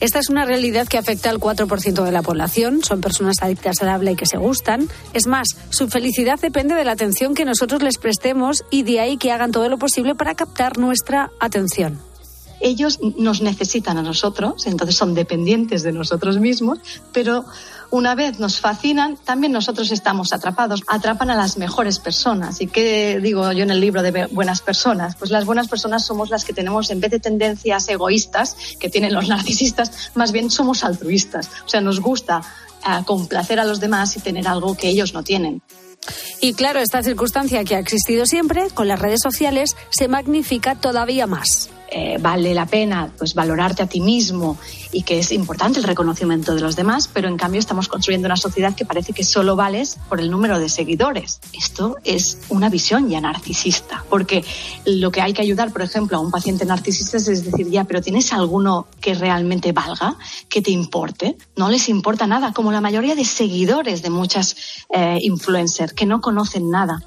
Esta 0.00 0.18
es 0.18 0.30
una 0.30 0.46
realidad 0.46 0.88
que 0.88 0.96
afecta 0.96 1.28
al 1.28 1.38
4% 1.38 2.04
de 2.04 2.12
la 2.12 2.22
población. 2.22 2.82
Son 2.82 3.02
personas 3.02 3.36
adictas 3.42 3.82
al 3.82 3.90
habla 3.90 4.12
y 4.12 4.16
que 4.16 4.24
se 4.26 4.38
gustan. 4.38 4.88
Es 5.12 5.26
más, 5.26 5.48
su 5.68 5.88
felicidad 5.88 6.40
depende 6.40 6.74
de 6.74 6.84
la 6.84 6.92
atención 6.92 7.34
que 7.34 7.44
nosotros 7.44 7.82
les 7.82 7.98
prestemos 7.98 8.64
y 8.70 8.82
de 8.82 9.00
ahí 9.00 9.18
que 9.18 9.30
hagan 9.30 9.52
todo 9.52 9.68
lo 9.68 9.78
posible 9.78 10.14
para 10.14 10.34
captar 10.34 10.78
nuestra 10.78 11.30
atención 11.38 11.98
ellos 12.60 12.98
nos 13.16 13.40
necesitan 13.40 13.96
a 13.96 14.02
nosotros, 14.02 14.66
entonces 14.66 14.94
son 14.94 15.14
dependientes 15.14 15.82
de 15.82 15.92
nosotros 15.92 16.38
mismos, 16.38 16.78
pero 17.12 17.44
una 17.90 18.14
vez 18.14 18.38
nos 18.38 18.60
fascinan, 18.60 19.16
también 19.16 19.52
nosotros 19.52 19.90
estamos 19.90 20.32
atrapados. 20.32 20.82
Atrapan 20.86 21.30
a 21.30 21.36
las 21.36 21.56
mejores 21.56 21.98
personas. 21.98 22.60
¿Y 22.60 22.66
qué 22.66 23.18
digo 23.20 23.50
yo 23.52 23.62
en 23.64 23.70
el 23.70 23.80
libro 23.80 24.02
de 24.02 24.26
buenas 24.26 24.60
personas? 24.60 25.16
Pues 25.16 25.30
las 25.30 25.44
buenas 25.44 25.68
personas 25.68 26.04
somos 26.06 26.30
las 26.30 26.44
que 26.44 26.52
tenemos, 26.52 26.90
en 26.90 27.00
vez 27.00 27.10
de 27.10 27.20
tendencias 27.20 27.88
egoístas 27.88 28.56
que 28.78 28.88
tienen 28.88 29.12
los 29.12 29.28
narcisistas, 29.28 30.12
más 30.14 30.32
bien 30.32 30.50
somos 30.50 30.84
altruistas. 30.84 31.50
O 31.66 31.68
sea, 31.68 31.80
nos 31.80 32.00
gusta 32.00 32.42
eh, 32.86 33.04
complacer 33.04 33.58
a 33.60 33.64
los 33.64 33.80
demás 33.80 34.16
y 34.16 34.20
tener 34.20 34.46
algo 34.46 34.76
que 34.76 34.88
ellos 34.88 35.12
no 35.12 35.22
tienen. 35.22 35.62
Y 36.40 36.54
claro, 36.54 36.80
esta 36.80 37.02
circunstancia 37.02 37.64
que 37.64 37.76
ha 37.76 37.78
existido 37.78 38.24
siempre, 38.24 38.68
con 38.72 38.88
las 38.88 38.98
redes 38.98 39.20
sociales, 39.22 39.76
se 39.90 40.08
magnifica 40.08 40.74
todavía 40.74 41.26
más. 41.26 41.68
Eh, 41.92 42.18
vale 42.20 42.54
la 42.54 42.66
pena 42.66 43.10
pues 43.18 43.34
valorarte 43.34 43.82
a 43.82 43.86
ti 43.86 44.00
mismo 44.00 44.56
y 44.92 45.02
que 45.02 45.18
es 45.18 45.32
importante 45.32 45.80
el 45.80 45.84
reconocimiento 45.84 46.54
de 46.54 46.60
los 46.60 46.76
demás, 46.76 47.08
pero 47.12 47.26
en 47.26 47.36
cambio 47.36 47.58
estamos 47.58 47.88
construyendo 47.88 48.26
una 48.26 48.36
sociedad 48.36 48.76
que 48.76 48.84
parece 48.84 49.12
que 49.12 49.24
solo 49.24 49.56
vales 49.56 49.98
por 50.08 50.20
el 50.20 50.30
número 50.30 50.60
de 50.60 50.68
seguidores. 50.68 51.40
Esto 51.52 51.96
es 52.04 52.38
una 52.48 52.68
visión 52.68 53.08
ya 53.08 53.20
narcisista, 53.20 54.04
porque 54.08 54.44
lo 54.84 55.10
que 55.10 55.20
hay 55.20 55.32
que 55.32 55.42
ayudar, 55.42 55.72
por 55.72 55.82
ejemplo, 55.82 56.16
a 56.16 56.20
un 56.20 56.30
paciente 56.30 56.64
narcisista 56.64 57.16
es 57.16 57.44
decir, 57.44 57.68
ya, 57.68 57.84
pero 57.84 58.00
¿tienes 58.00 58.32
alguno 58.32 58.86
que 59.00 59.14
realmente 59.14 59.72
valga, 59.72 60.16
que 60.48 60.62
te 60.62 60.70
importe? 60.70 61.36
No 61.56 61.70
les 61.70 61.88
importa 61.88 62.26
nada, 62.26 62.52
como 62.52 62.70
la 62.70 62.80
mayoría 62.80 63.16
de 63.16 63.24
seguidores 63.24 64.02
de 64.02 64.10
muchas 64.10 64.56
eh, 64.90 65.18
influencers 65.22 65.92
que 65.92 66.06
no 66.06 66.20
conocen 66.20 66.70
nada. 66.70 67.02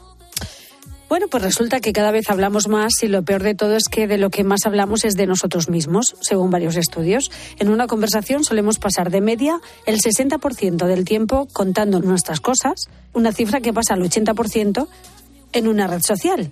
Bueno, 1.09 1.27
pues 1.29 1.43
resulta 1.43 1.79
que 1.79 1.93
cada 1.93 2.11
vez 2.11 2.29
hablamos 2.29 2.67
más 2.67 2.91
y 3.03 3.07
lo 3.07 3.23
peor 3.23 3.43
de 3.43 3.53
todo 3.53 3.75
es 3.75 3.87
que 3.89 4.07
de 4.07 4.17
lo 4.17 4.29
que 4.29 4.43
más 4.43 4.65
hablamos 4.65 5.05
es 5.05 5.15
de 5.15 5.27
nosotros 5.27 5.69
mismos, 5.69 6.15
según 6.21 6.49
varios 6.49 6.75
estudios. 6.75 7.31
En 7.59 7.69
una 7.69 7.87
conversación 7.87 8.43
solemos 8.43 8.79
pasar 8.79 9.11
de 9.11 9.21
media 9.21 9.59
el 9.85 9.99
60% 9.99 10.87
del 10.87 11.05
tiempo 11.05 11.47
contando 11.53 11.99
nuestras 11.99 12.39
cosas, 12.39 12.89
una 13.13 13.31
cifra 13.31 13.61
que 13.61 13.73
pasa 13.73 13.93
al 13.93 14.01
80% 14.01 14.87
en 15.53 15.67
una 15.67 15.87
red 15.87 16.01
social. 16.01 16.49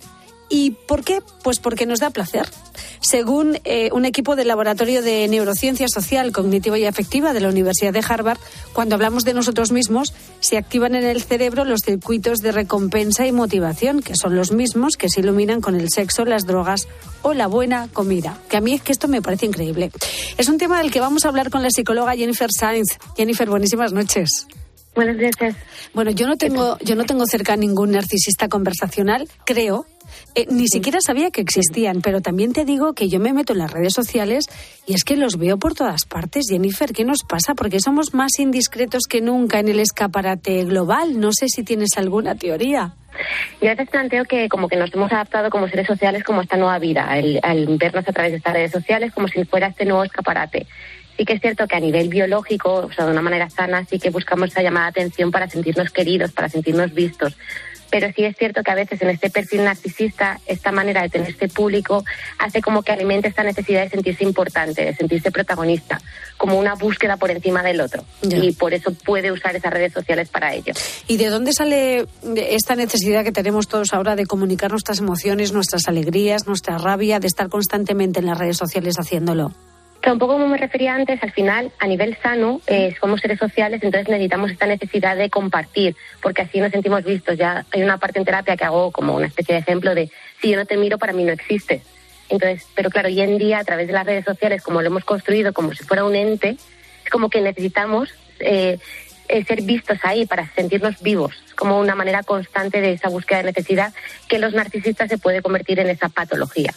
¿Y 0.53 0.72
por 0.72 1.05
qué? 1.05 1.20
Pues 1.43 1.60
porque 1.60 1.86
nos 1.86 2.01
da 2.01 2.10
placer. 2.10 2.46
Según 3.00 3.58
eh, 3.63 3.89
un 3.93 4.03
equipo 4.03 4.36
del 4.36 4.50
Laboratorio 4.50 5.01
de 5.01 5.25
Neurociencia 5.29 5.88
Social, 5.88 6.34
Cognitiva 6.34 6.77
y 6.77 6.84
Afectiva 6.86 7.31
de 7.31 7.39
la 7.39 7.48
Universidad 7.48 7.93
de 7.93 8.03
Harvard, 8.05 8.38
cuando 8.74 8.96
hablamos 8.96 9.24
de 9.24 9.34
nosotros 9.34 9.72
mismos, 9.72 10.13
se 10.41 10.58
activan 10.58 10.96
en 10.96 11.05
el 11.05 11.24
cerebro 11.24 11.63
los 11.63 11.79
circuitos 11.86 12.39
de 12.39 12.51
recompensa 12.51 13.25
y 13.25 13.31
motivación, 13.31 14.01
que 14.01 14.17
son 14.17 14.36
los 14.36 14.51
mismos 14.51 14.98
que 14.98 15.08
se 15.08 15.22
iluminan 15.22 15.62
con 15.62 15.79
el 15.79 15.89
sexo, 15.89 16.25
las 16.25 16.46
drogas 16.46 16.89
o 17.22 17.34
la 17.34 17.48
buena 17.48 17.88
comida. 17.88 18.38
Que 18.50 18.58
a 18.58 18.62
mí 18.62 18.74
es 18.74 18.81
que 18.81 18.91
esto 18.91 19.08
me 19.08 19.22
parece 19.22 19.46
increíble. 19.46 19.89
Es 20.38 20.50
un 20.50 20.58
tema 20.58 20.79
del 20.79 20.91
que 20.91 21.00
vamos 21.00 21.24
a 21.24 21.29
hablar 21.29 21.50
con 21.50 21.63
la 21.63 21.70
psicóloga 21.70 22.13
Jennifer 22.17 22.50
Sainz. 22.51 22.98
Jennifer, 23.15 23.50
buenísimas 23.50 23.93
noches. 23.93 24.48
Buenas 24.93 25.15
noches. 25.15 25.55
Bueno, 25.93 26.12
yo 26.12 26.27
no 26.27 26.36
tengo, 26.36 26.77
yo 26.79 26.98
no 26.98 27.05
tengo 27.05 27.25
cerca 27.25 27.55
ningún 27.55 27.91
narcisista 27.91 28.50
conversacional, 28.50 29.29
creo, 29.46 29.86
eh, 30.35 30.45
ni 30.50 30.67
siquiera 30.67 31.00
sabía 31.01 31.31
que 31.31 31.41
existían, 31.41 32.01
pero 32.01 32.21
también 32.21 32.53
te 32.53 32.65
digo 32.65 32.93
que 32.93 33.09
yo 33.09 33.19
me 33.19 33.33
meto 33.33 33.53
en 33.53 33.59
las 33.59 33.71
redes 33.71 33.93
sociales 33.93 34.45
y 34.88 34.93
es 34.93 35.03
que 35.03 35.17
los 35.17 35.38
veo 35.38 35.57
por 35.57 35.73
todas 35.73 36.05
partes. 36.05 36.45
Jennifer, 36.50 36.91
¿qué 36.93 37.03
nos 37.03 37.23
pasa? 37.23 37.53
Porque 37.55 37.79
somos 37.79 38.13
más 38.13 38.39
indiscretos 38.39 39.03
que 39.09 39.21
nunca 39.21 39.59
en 39.59 39.67
el 39.67 39.79
escaparate 39.79 40.63
global. 40.65 41.19
No 41.19 41.31
sé 41.33 41.47
si 41.47 41.63
tienes 41.63 41.97
alguna 41.97 42.35
teoría. 42.35 42.95
Yo 43.61 43.67
a 43.67 43.71
veces 43.71 43.89
planteo 43.89 44.25
que 44.25 44.47
como 44.47 44.69
que 44.69 44.77
nos 44.77 44.93
hemos 44.93 45.11
adaptado 45.11 45.50
como 45.50 45.67
seres 45.67 45.88
sociales 45.88 46.23
como 46.23 46.41
esta 46.41 46.57
nueva 46.57 46.79
vida, 46.79 47.09
al 47.09 47.77
vernos 47.77 48.07
a 48.07 48.13
través 48.13 48.31
de 48.31 48.38
estas 48.38 48.53
redes 48.53 48.71
sociales 48.71 49.11
como 49.13 49.27
si 49.27 49.43
fuera 49.43 49.67
este 49.67 49.85
nuevo 49.85 50.03
escaparate. 50.03 50.65
Sí 51.17 51.25
que 51.25 51.33
es 51.33 51.41
cierto 51.41 51.67
que 51.67 51.75
a 51.75 51.79
nivel 51.79 52.07
biológico, 52.07 52.73
o 52.73 52.91
sea, 52.93 53.05
de 53.05 53.11
una 53.11 53.21
manera 53.21 53.50
sana, 53.50 53.85
sí 53.85 54.00
que 54.00 54.09
buscamos 54.09 54.50
esa 54.50 54.63
llamada 54.63 54.85
de 54.85 55.01
atención 55.01 55.29
para 55.29 55.50
sentirnos 55.50 55.91
queridos, 55.91 56.31
para 56.31 56.47
sentirnos 56.47 56.93
vistos 56.93 57.35
pero 57.91 58.12
sí 58.15 58.24
es 58.24 58.36
cierto 58.38 58.63
que 58.63 58.71
a 58.71 58.75
veces 58.75 59.01
en 59.01 59.10
este 59.10 59.29
perfil 59.29 59.65
narcisista, 59.65 60.39
esta 60.48 60.71
manera 60.71 61.01
de 61.01 61.10
tener 61.10 61.29
este 61.29 61.50
público 61.50 62.03
hace 62.39 62.62
como 62.62 62.81
que 62.81 62.93
alimente 62.93 63.27
esta 63.27 63.43
necesidad 63.43 63.83
de 63.83 63.89
sentirse 63.89 64.24
importante, 64.24 64.83
de 64.83 64.95
sentirse 64.95 65.29
protagonista, 65.29 66.01
como 66.38 66.57
una 66.57 66.75
búsqueda 66.75 67.17
por 67.17 67.29
encima 67.29 67.62
del 67.62 67.81
otro. 67.81 68.03
Y 68.21 68.53
por 68.53 68.74
eso 68.74 68.93
puede 68.93 69.31
usar 69.31 69.55
esas 69.55 69.71
redes 69.71 69.93
sociales 69.93 70.29
para 70.29 70.55
ello. 70.55 70.74
¿Y 71.07 71.17
de 71.17 71.27
dónde 71.27 71.53
sale 71.53 72.07
esta 72.36 72.75
necesidad 72.75 73.24
que 73.24 73.33
tenemos 73.33 73.67
todos 73.67 73.93
ahora 73.93 74.15
de 74.15 74.25
comunicar 74.25 74.71
nuestras 74.71 75.00
emociones, 75.00 75.51
nuestras 75.51 75.88
alegrías, 75.88 76.48
nuestra 76.48 76.77
rabia, 76.77 77.19
de 77.19 77.27
estar 77.27 77.50
constantemente 77.50 78.19
en 78.19 78.27
las 78.27 78.38
redes 78.38 78.57
sociales 78.57 78.95
haciéndolo? 78.98 79.53
Un 80.10 80.20
poco 80.20 80.34
como 80.34 80.48
me 80.48 80.58
refería 80.58 80.96
antes, 80.96 81.22
al 81.22 81.31
final, 81.31 81.72
a 81.77 81.86
nivel 81.86 82.17
sano, 82.22 82.62
eh, 82.65 82.96
somos 83.00 83.22
seres 83.22 83.38
sociales, 83.38 83.81
entonces 83.84 84.10
necesitamos 84.10 84.50
esta 84.50 84.65
necesidad 84.65 85.15
de 85.15 85.29
compartir, 85.29 85.96
porque 86.22 86.41
así 86.41 86.60
nos 86.60 86.72
sentimos 86.72 87.03
vistos. 87.03 87.38
Ya 87.38 87.65
hay 87.72 87.84
una 87.84 87.98
parte 87.98 88.20
en 88.20 88.25
terapia 88.25 88.58
que 88.58 88.63
hago 88.63 88.91
como 88.91 89.15
una 89.15 89.27
especie 89.27 89.53
de 89.53 89.62
ejemplo 89.62 89.93
de 89.93 90.10
si 90.41 90.50
yo 90.50 90.58
no 90.58 90.65
te 90.65 90.77
miro, 90.77 90.98
para 90.98 91.13
mí 91.13 91.24
no 91.24 91.31
existes. 91.31 91.84
Entonces, 92.29 92.67
pero 92.74 92.89
claro, 92.89 93.10
hoy 93.10 93.22
en 93.22 93.38
día, 93.38 93.60
a 93.60 93.63
través 93.63 93.88
de 93.88 93.93
las 93.93 94.05
redes 94.05 94.25
sociales, 94.25 94.63
como 94.63 94.81
lo 94.81 94.88
hemos 94.88 95.03
construido 95.03 95.53
como 95.53 95.74
si 95.74 95.84
fuera 95.84 96.03
un 96.05 96.15
ente, 96.15 96.58
es 97.03 97.10
como 97.12 97.29
que 97.29 97.41
necesitamos 97.41 98.10
eh, 98.39 98.79
eh, 99.27 99.43
ser 99.46 99.62
vistos 99.62 100.00
ahí 100.03 100.25
para 100.25 100.51
sentirnos 100.55 101.01
vivos, 101.01 101.34
como 101.55 101.79
una 101.79 101.96
manera 101.96 102.24
constante 102.24 102.81
de 102.81 102.93
esa 102.93 103.10
búsqueda 103.10 103.39
de 103.39 103.46
necesidad 103.46 103.93
que 104.27 104.39
los 104.39 104.53
narcisistas 104.53 105.10
se 105.10 105.17
puede 105.17 105.41
convertir 105.41 105.79
en 105.79 105.89
esa 105.89 106.10
patología. 106.10 106.74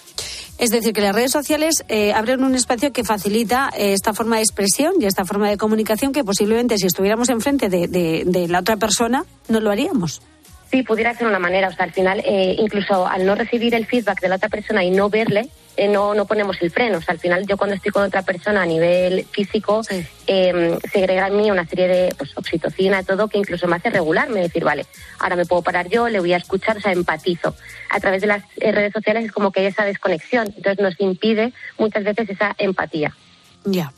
Es 0.59 0.71
decir, 0.71 0.93
que 0.93 1.01
las 1.01 1.15
redes 1.15 1.33
sociales 1.33 1.85
eh, 1.89 2.13
abren 2.13 2.45
un 2.45 2.55
espacio 2.55 2.93
que 2.93 3.03
facilita 3.03 3.71
eh, 3.77 3.93
esta 3.93 4.15
forma 4.15 4.37
de 4.37 4.43
expresión 4.43 4.95
y 5.01 5.07
esta 5.07 5.25
forma 5.25 5.51
de 5.51 5.57
comunicación 5.57 6.13
que 6.13 6.23
posiblemente 6.23 6.79
si 6.79 6.87
estuviéramos 6.87 7.29
enfrente 7.29 7.69
de, 7.69 8.47
la 8.49 8.61
otra 8.61 8.77
persona 8.77 9.25
no 9.49 9.61
lo 9.61 9.71
haríamos. 9.71 10.23
Sí, 10.71 10.83
pudiera 10.83 11.15
ser 11.15 11.27
una 11.27 11.39
manera. 11.39 11.69
O 11.69 11.73
sea, 11.73 11.85
al 11.85 11.93
final, 11.93 12.21
eh, 12.25 12.57
incluso 12.59 13.07
al 13.07 13.27
no 13.27 13.35
recibir 13.35 13.75
el 13.75 13.87
feedback 13.87 14.21
de 14.21 14.29
la 14.29 14.37
otra 14.37 14.49
persona 14.49 14.85
y 14.85 14.91
no 14.91 15.09
verle, 15.11 15.49
eh, 15.77 15.89
no, 15.89 16.15
no 16.15 16.27
ponemos 16.27 16.61
el 16.63 16.71
freno. 16.71 16.99
O 16.99 17.01
sea, 17.01 17.13
al 17.13 17.21
final 17.21 17.47
yo 17.47 17.57
cuando 17.57 17.77
estoy 17.77 17.91
con 17.91 18.03
otra 18.03 18.23
persona 18.23 18.63
a 18.63 18.67
nivel 18.67 19.25
físico, 19.27 19.83
eh, 19.91 20.07
em, 20.27 20.79
segrega 20.93 21.29
en 21.29 21.37
mí 21.37 21.51
una 21.51 21.67
serie 21.67 21.89
de 21.89 22.15
pues, 22.17 22.37
oxitocina, 22.37 23.03
todo, 23.03 23.29
que 23.29 23.39
incluso 23.39 23.67
me 23.67 23.77
hace 23.77 23.91
regularme, 23.91 24.41
decir, 24.41 24.65
vale, 24.65 24.87
ahora 25.19 25.37
me 25.37 25.47
puedo 25.47 25.63
parar 25.63 25.89
yo, 25.89 26.09
le 26.09 26.21
voy 26.21 26.33
a 26.33 26.37
escuchar, 26.37 26.77
o 26.77 26.81
sea, 26.81 26.93
empatizo. 26.93 27.55
A 27.91 28.01
través 28.01 28.21
de 28.21 28.29
las 28.29 28.45
eh, 28.57 28.73
redes 28.73 28.93
sociales 28.93 29.25
es 29.25 29.33
como 29.33 29.51
que 29.51 29.61
hay 29.61 29.67
esa 29.67 29.85
desconexión, 29.85 30.47
entonces 30.57 30.81
nos 30.81 31.01
impide 31.01 31.53
muchas 31.79 32.05
veces 32.05 32.31
esa 32.31 32.55
empatía. 32.59 33.15
Ya. 33.65 33.93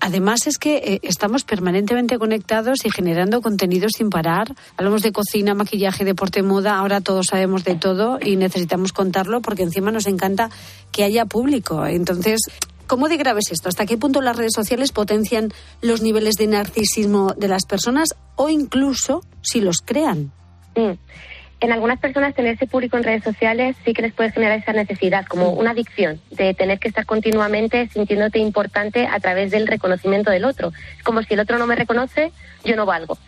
Además 0.00 0.46
es 0.46 0.58
que 0.58 0.76
eh, 0.76 1.00
estamos 1.02 1.44
permanentemente 1.44 2.18
conectados 2.18 2.84
y 2.84 2.90
generando 2.90 3.40
contenidos 3.40 3.92
sin 3.96 4.10
parar. 4.10 4.54
Hablamos 4.76 5.02
de 5.02 5.12
cocina, 5.12 5.54
maquillaje, 5.54 6.04
deporte, 6.04 6.42
moda. 6.42 6.78
Ahora 6.78 7.00
todos 7.00 7.26
sabemos 7.26 7.64
de 7.64 7.74
todo 7.74 8.18
y 8.22 8.36
necesitamos 8.36 8.92
contarlo 8.92 9.40
porque 9.40 9.62
encima 9.62 9.90
nos 9.90 10.06
encanta 10.06 10.50
que 10.92 11.04
haya 11.04 11.26
público. 11.26 11.86
Entonces, 11.86 12.40
¿Cómo 12.86 13.10
de 13.10 13.18
grave 13.18 13.40
es 13.40 13.52
esto? 13.52 13.68
¿Hasta 13.68 13.84
qué 13.84 13.98
punto 13.98 14.22
las 14.22 14.34
redes 14.34 14.54
sociales 14.54 14.92
potencian 14.92 15.52
los 15.82 16.00
niveles 16.00 16.36
de 16.36 16.46
narcisismo 16.46 17.34
de 17.36 17.46
las 17.46 17.66
personas 17.66 18.14
o 18.34 18.48
incluso 18.48 19.20
si 19.42 19.60
los 19.60 19.82
crean? 19.84 20.32
Mm 20.74 20.96
en 21.60 21.72
algunas 21.72 21.98
personas 21.98 22.34
tener 22.34 22.54
ese 22.54 22.66
público 22.66 22.96
en 22.96 23.04
redes 23.04 23.24
sociales 23.24 23.76
sí 23.84 23.92
que 23.92 24.02
les 24.02 24.12
puede 24.12 24.30
generar 24.30 24.58
esa 24.58 24.72
necesidad, 24.72 25.26
como 25.26 25.50
una 25.50 25.72
adicción, 25.72 26.20
de 26.30 26.54
tener 26.54 26.78
que 26.78 26.88
estar 26.88 27.04
continuamente 27.04 27.88
sintiéndote 27.88 28.38
importante 28.38 29.06
a 29.06 29.18
través 29.18 29.50
del 29.50 29.66
reconocimiento 29.66 30.30
del 30.30 30.44
otro. 30.44 30.72
Es 30.96 31.02
como 31.02 31.22
si 31.22 31.34
el 31.34 31.40
otro 31.40 31.58
no 31.58 31.66
me 31.66 31.74
reconoce, 31.74 32.32
yo 32.64 32.76
no 32.76 32.86
valgo. 32.86 33.18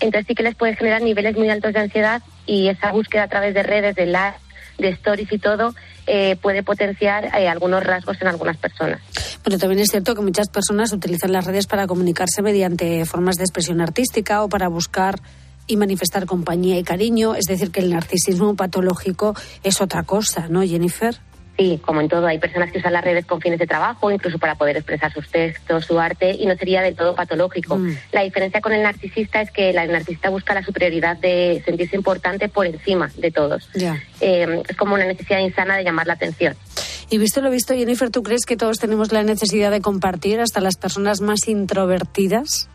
Entonces 0.00 0.26
sí 0.28 0.34
que 0.34 0.42
les 0.42 0.54
puede 0.54 0.76
generar 0.76 1.02
niveles 1.02 1.36
muy 1.36 1.48
altos 1.48 1.72
de 1.72 1.80
ansiedad 1.80 2.22
y 2.46 2.68
esa 2.68 2.92
búsqueda 2.92 3.24
a 3.24 3.28
través 3.28 3.54
de 3.54 3.62
redes, 3.62 3.96
de 3.96 4.06
likes, 4.06 4.38
de 4.78 4.90
stories 4.90 5.32
y 5.32 5.38
todo, 5.38 5.74
eh, 6.06 6.36
puede 6.40 6.62
potenciar 6.62 7.24
eh, 7.36 7.48
algunos 7.48 7.82
rasgos 7.82 8.20
en 8.20 8.28
algunas 8.28 8.56
personas. 8.58 9.00
Bueno, 9.44 9.58
también 9.58 9.80
es 9.80 9.88
cierto 9.90 10.14
que 10.14 10.20
muchas 10.20 10.48
personas 10.48 10.92
utilizan 10.92 11.32
las 11.32 11.46
redes 11.46 11.66
para 11.66 11.86
comunicarse 11.86 12.42
mediante 12.42 13.04
formas 13.06 13.36
de 13.36 13.44
expresión 13.44 13.80
artística 13.80 14.42
o 14.42 14.48
para 14.48 14.68
buscar 14.68 15.20
y 15.68 15.76
manifestar 15.76 16.26
compañía 16.26 16.78
y 16.78 16.82
cariño. 16.82 17.36
Es 17.36 17.44
decir, 17.44 17.70
que 17.70 17.80
el 17.80 17.90
narcisismo 17.90 18.56
patológico 18.56 19.36
es 19.62 19.80
otra 19.80 20.02
cosa, 20.02 20.48
¿no, 20.48 20.62
Jennifer? 20.62 21.20
Sí, 21.58 21.80
como 21.84 22.00
en 22.00 22.08
todo, 22.08 22.24
hay 22.28 22.38
personas 22.38 22.70
que 22.70 22.78
usan 22.78 22.92
las 22.92 23.02
redes 23.02 23.26
con 23.26 23.40
fines 23.40 23.58
de 23.58 23.66
trabajo, 23.66 24.12
incluso 24.12 24.38
para 24.38 24.54
poder 24.54 24.76
expresar 24.76 25.12
sus 25.12 25.28
textos, 25.28 25.86
su 25.86 25.98
arte, 25.98 26.30
y 26.30 26.46
no 26.46 26.54
sería 26.56 26.82
del 26.82 26.94
todo 26.94 27.16
patológico. 27.16 27.76
Mm. 27.76 27.96
La 28.12 28.22
diferencia 28.22 28.60
con 28.60 28.72
el 28.72 28.84
narcisista 28.84 29.40
es 29.40 29.50
que 29.50 29.70
el 29.70 29.90
narcisista 29.90 30.30
busca 30.30 30.54
la 30.54 30.62
superioridad 30.62 31.16
de 31.16 31.60
sentirse 31.64 31.96
importante 31.96 32.48
por 32.48 32.66
encima 32.66 33.10
de 33.16 33.32
todos. 33.32 33.68
Eh, 34.20 34.62
es 34.68 34.76
como 34.76 34.94
una 34.94 35.04
necesidad 35.04 35.40
insana 35.40 35.76
de 35.76 35.82
llamar 35.82 36.06
la 36.06 36.12
atención. 36.12 36.54
Y 37.10 37.18
visto 37.18 37.40
lo 37.40 37.50
visto, 37.50 37.74
Jennifer, 37.74 38.10
¿tú 38.10 38.22
crees 38.22 38.44
que 38.46 38.56
todos 38.56 38.78
tenemos 38.78 39.10
la 39.10 39.24
necesidad 39.24 39.72
de 39.72 39.80
compartir 39.80 40.38
hasta 40.38 40.60
las 40.60 40.76
personas 40.76 41.20
más 41.20 41.48
introvertidas? 41.48 42.68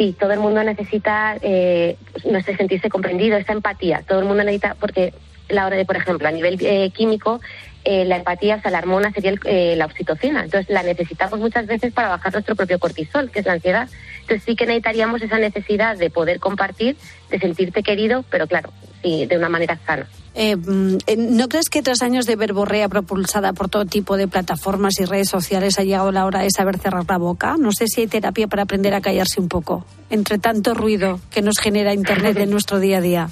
Sí, 0.00 0.16
todo 0.18 0.32
el 0.32 0.40
mundo 0.40 0.64
necesita 0.64 1.36
eh, 1.42 1.98
no 2.24 2.40
sé, 2.40 2.56
sentirse 2.56 2.88
comprendido, 2.88 3.36
esa 3.36 3.52
empatía. 3.52 4.02
Todo 4.08 4.20
el 4.20 4.24
mundo 4.24 4.42
necesita, 4.42 4.74
porque 4.80 5.12
la 5.50 5.66
hora 5.66 5.76
de, 5.76 5.84
por 5.84 5.94
ejemplo, 5.94 6.26
a 6.26 6.30
nivel 6.30 6.56
eh, 6.62 6.88
químico, 6.88 7.42
eh, 7.84 8.06
la 8.06 8.16
empatía, 8.16 8.56
o 8.56 8.60
sea, 8.62 8.70
la 8.70 8.78
hormona 8.78 9.12
sería 9.12 9.34
eh, 9.44 9.74
la 9.76 9.84
oxitocina. 9.84 10.42
Entonces, 10.42 10.70
la 10.70 10.82
necesitamos 10.82 11.38
muchas 11.38 11.66
veces 11.66 11.92
para 11.92 12.08
bajar 12.08 12.32
nuestro 12.32 12.56
propio 12.56 12.78
cortisol, 12.78 13.30
que 13.30 13.40
es 13.40 13.44
la 13.44 13.52
ansiedad. 13.52 13.90
Entonces, 14.22 14.42
sí 14.46 14.56
que 14.56 14.64
necesitaríamos 14.64 15.20
esa 15.20 15.38
necesidad 15.38 15.98
de 15.98 16.08
poder 16.08 16.40
compartir, 16.40 16.96
de 17.28 17.38
sentirte 17.38 17.82
querido, 17.82 18.24
pero 18.30 18.46
claro, 18.46 18.72
sí, 19.02 19.26
de 19.26 19.36
una 19.36 19.50
manera 19.50 19.78
sana. 19.84 20.08
Eh, 20.34 20.56
mm, 20.56 20.98
eh, 21.06 21.16
¿No 21.16 21.48
crees 21.48 21.68
que 21.68 21.82
tras 21.82 22.02
años 22.02 22.26
de 22.26 22.36
verborrea 22.36 22.88
propulsada 22.88 23.52
por 23.52 23.68
todo 23.68 23.84
tipo 23.84 24.16
de 24.16 24.28
plataformas 24.28 25.00
y 25.00 25.04
redes 25.04 25.28
sociales 25.28 25.78
ha 25.78 25.82
llegado 25.82 26.12
la 26.12 26.24
hora 26.24 26.40
de 26.40 26.48
saber 26.54 26.78
cerrar 26.78 27.04
la 27.08 27.18
boca? 27.18 27.56
No 27.58 27.72
sé 27.72 27.86
si 27.88 28.02
hay 28.02 28.06
terapia 28.06 28.46
para 28.46 28.62
aprender 28.62 28.94
a 28.94 29.00
callarse 29.00 29.40
un 29.40 29.48
poco, 29.48 29.84
entre 30.08 30.38
tanto 30.38 30.74
ruido 30.74 31.20
que 31.30 31.42
nos 31.42 31.58
genera 31.58 31.94
Internet 31.94 32.36
en 32.38 32.50
nuestro 32.50 32.78
día 32.78 32.98
a 32.98 33.00
día. 33.00 33.30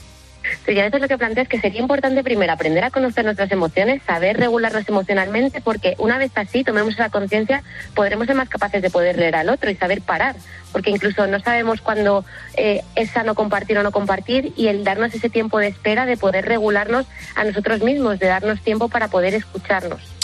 Y 0.67 0.79
a 0.79 0.85
veces 0.85 1.01
lo 1.01 1.09
que 1.09 1.19
planteo 1.19 1.43
es 1.43 1.49
que 1.49 1.61
sería 1.61 1.81
importante 1.81 2.23
primero 2.23 2.53
aprender 2.53 2.85
a 2.85 2.91
conocer 2.91 3.25
nuestras 3.25 3.51
emociones, 3.51 4.03
saber 4.07 4.37
regularnos 4.37 4.89
emocionalmente, 4.89 5.61
porque 5.61 5.95
una 5.99 6.19
vez 6.19 6.33
así 6.35 6.65
tomemos 6.65 6.95
esa 6.95 7.11
conciencia, 7.11 7.63
podremos 7.95 8.27
ser 8.27 8.37
más 8.37 8.49
capaces 8.49 8.83
de 8.83 8.91
poder 8.91 9.17
leer 9.17 9.37
al 9.37 9.51
otro 9.51 9.71
y 9.71 9.77
saber 9.77 10.03
parar, 10.03 10.37
porque 10.73 10.91
incluso 10.91 11.27
no 11.27 11.41
sabemos 11.41 11.81
cuándo 11.81 12.25
eh, 12.57 12.83
es 12.95 13.11
sano 13.11 13.35
compartir 13.35 13.79
o 13.79 13.83
no 13.83 13.93
compartir, 13.93 14.53
y 14.57 14.69
el 14.69 14.85
darnos 14.85 15.15
ese 15.15 15.31
tiempo 15.31 15.59
de 15.59 15.69
espera, 15.69 16.07
de 16.07 16.17
poder 16.17 16.47
regularnos 16.47 17.07
a 17.35 17.45
nosotros 17.45 17.83
mismos, 17.83 18.19
de 18.19 18.27
darnos 18.27 18.61
tiempo 18.61 18.89
para 18.89 19.09
poder 19.09 19.35
escucharnos. 19.35 20.18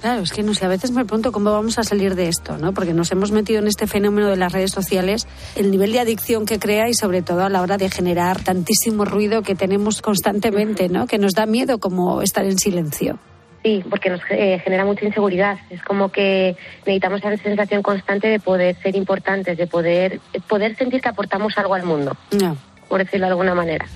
Claro, 0.00 0.22
es 0.22 0.32
que 0.32 0.42
no 0.42 0.54
sé, 0.54 0.64
a 0.64 0.68
veces 0.68 0.92
me 0.92 1.04
pregunto 1.04 1.30
cómo 1.30 1.52
vamos 1.52 1.78
a 1.78 1.82
salir 1.84 2.14
de 2.14 2.28
esto, 2.28 2.56
¿no? 2.56 2.72
Porque 2.72 2.94
nos 2.94 3.12
hemos 3.12 3.32
metido 3.32 3.60
en 3.60 3.66
este 3.66 3.86
fenómeno 3.86 4.28
de 4.28 4.36
las 4.36 4.50
redes 4.52 4.70
sociales, 4.70 5.28
el 5.56 5.70
nivel 5.70 5.92
de 5.92 6.00
adicción 6.00 6.46
que 6.46 6.58
crea 6.58 6.88
y 6.88 6.94
sobre 6.94 7.20
todo 7.20 7.44
a 7.44 7.50
la 7.50 7.60
hora 7.60 7.76
de 7.76 7.90
generar 7.90 8.42
tantísimo 8.42 9.04
ruido 9.04 9.42
que 9.42 9.54
tenemos 9.54 10.00
constantemente, 10.00 10.88
¿no? 10.88 11.06
Que 11.06 11.18
nos 11.18 11.34
da 11.34 11.44
miedo 11.44 11.78
como 11.78 12.22
estar 12.22 12.46
en 12.46 12.58
silencio. 12.58 13.18
Sí, 13.62 13.84
porque 13.90 14.08
nos 14.08 14.22
eh, 14.30 14.58
genera 14.64 14.86
mucha 14.86 15.04
inseguridad. 15.04 15.58
Es 15.68 15.82
como 15.82 16.10
que 16.10 16.56
necesitamos 16.86 17.20
esa 17.22 17.36
sensación 17.36 17.82
constante 17.82 18.28
de 18.28 18.40
poder 18.40 18.76
ser 18.82 18.96
importantes, 18.96 19.58
de 19.58 19.66
poder, 19.66 20.18
poder 20.48 20.76
sentir 20.76 21.02
que 21.02 21.10
aportamos 21.10 21.58
algo 21.58 21.74
al 21.74 21.82
mundo, 21.84 22.16
No. 22.40 22.56
por 22.88 23.00
decirlo 23.04 23.26
de 23.26 23.32
alguna 23.32 23.54
manera. 23.54 23.86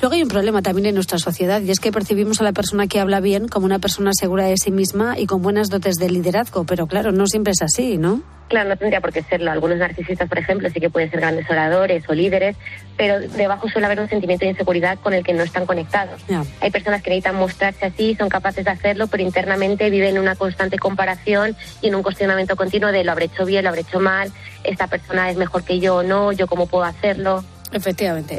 Luego 0.00 0.14
hay 0.14 0.22
un 0.22 0.28
problema 0.28 0.60
también 0.60 0.86
en 0.86 0.94
nuestra 0.94 1.18
sociedad 1.18 1.60
y 1.62 1.70
es 1.70 1.80
que 1.80 1.90
percibimos 1.90 2.40
a 2.40 2.44
la 2.44 2.52
persona 2.52 2.86
que 2.86 3.00
habla 3.00 3.20
bien 3.20 3.48
como 3.48 3.64
una 3.64 3.78
persona 3.78 4.10
segura 4.12 4.44
de 4.44 4.56
sí 4.58 4.70
misma 4.70 5.18
y 5.18 5.26
con 5.26 5.40
buenas 5.40 5.70
dotes 5.70 5.96
de 5.96 6.10
liderazgo, 6.10 6.64
pero 6.64 6.86
claro, 6.86 7.12
no 7.12 7.26
siempre 7.26 7.52
es 7.52 7.62
así, 7.62 7.96
¿no? 7.96 8.22
Claro, 8.48 8.68
no 8.68 8.76
tendría 8.76 9.00
por 9.00 9.12
qué 9.12 9.22
serlo. 9.22 9.50
Algunos 9.50 9.78
narcisistas, 9.78 10.28
por 10.28 10.38
ejemplo, 10.38 10.68
sí 10.70 10.78
que 10.78 10.88
pueden 10.88 11.10
ser 11.10 11.20
grandes 11.20 11.50
oradores 11.50 12.04
o 12.08 12.14
líderes, 12.14 12.56
pero 12.96 13.18
debajo 13.18 13.68
suele 13.68 13.86
haber 13.86 13.98
un 13.98 14.08
sentimiento 14.08 14.44
de 14.44 14.52
inseguridad 14.52 14.98
con 15.00 15.14
el 15.14 15.24
que 15.24 15.32
no 15.32 15.42
están 15.42 15.66
conectados. 15.66 16.22
Hay 16.60 16.70
personas 16.70 17.02
que 17.02 17.10
necesitan 17.10 17.36
mostrarse 17.36 17.86
así, 17.86 18.14
son 18.14 18.28
capaces 18.28 18.64
de 18.64 18.70
hacerlo, 18.70 19.08
pero 19.08 19.22
internamente 19.22 19.90
viven 19.90 20.16
en 20.16 20.22
una 20.22 20.36
constante 20.36 20.78
comparación 20.78 21.56
y 21.80 21.88
en 21.88 21.96
un 21.96 22.02
cuestionamiento 22.02 22.54
continuo 22.54 22.92
de 22.92 23.02
lo 23.02 23.12
habré 23.12 23.24
hecho 23.24 23.44
bien, 23.44 23.64
lo 23.64 23.70
habré 23.70 23.80
hecho 23.80 23.98
mal, 23.98 24.30
esta 24.62 24.86
persona 24.86 25.30
es 25.30 25.36
mejor 25.36 25.64
que 25.64 25.80
yo 25.80 25.96
o 25.96 26.02
no, 26.04 26.30
yo 26.30 26.46
cómo 26.46 26.66
puedo 26.66 26.84
hacerlo. 26.84 27.42
Efectivamente. 27.72 28.38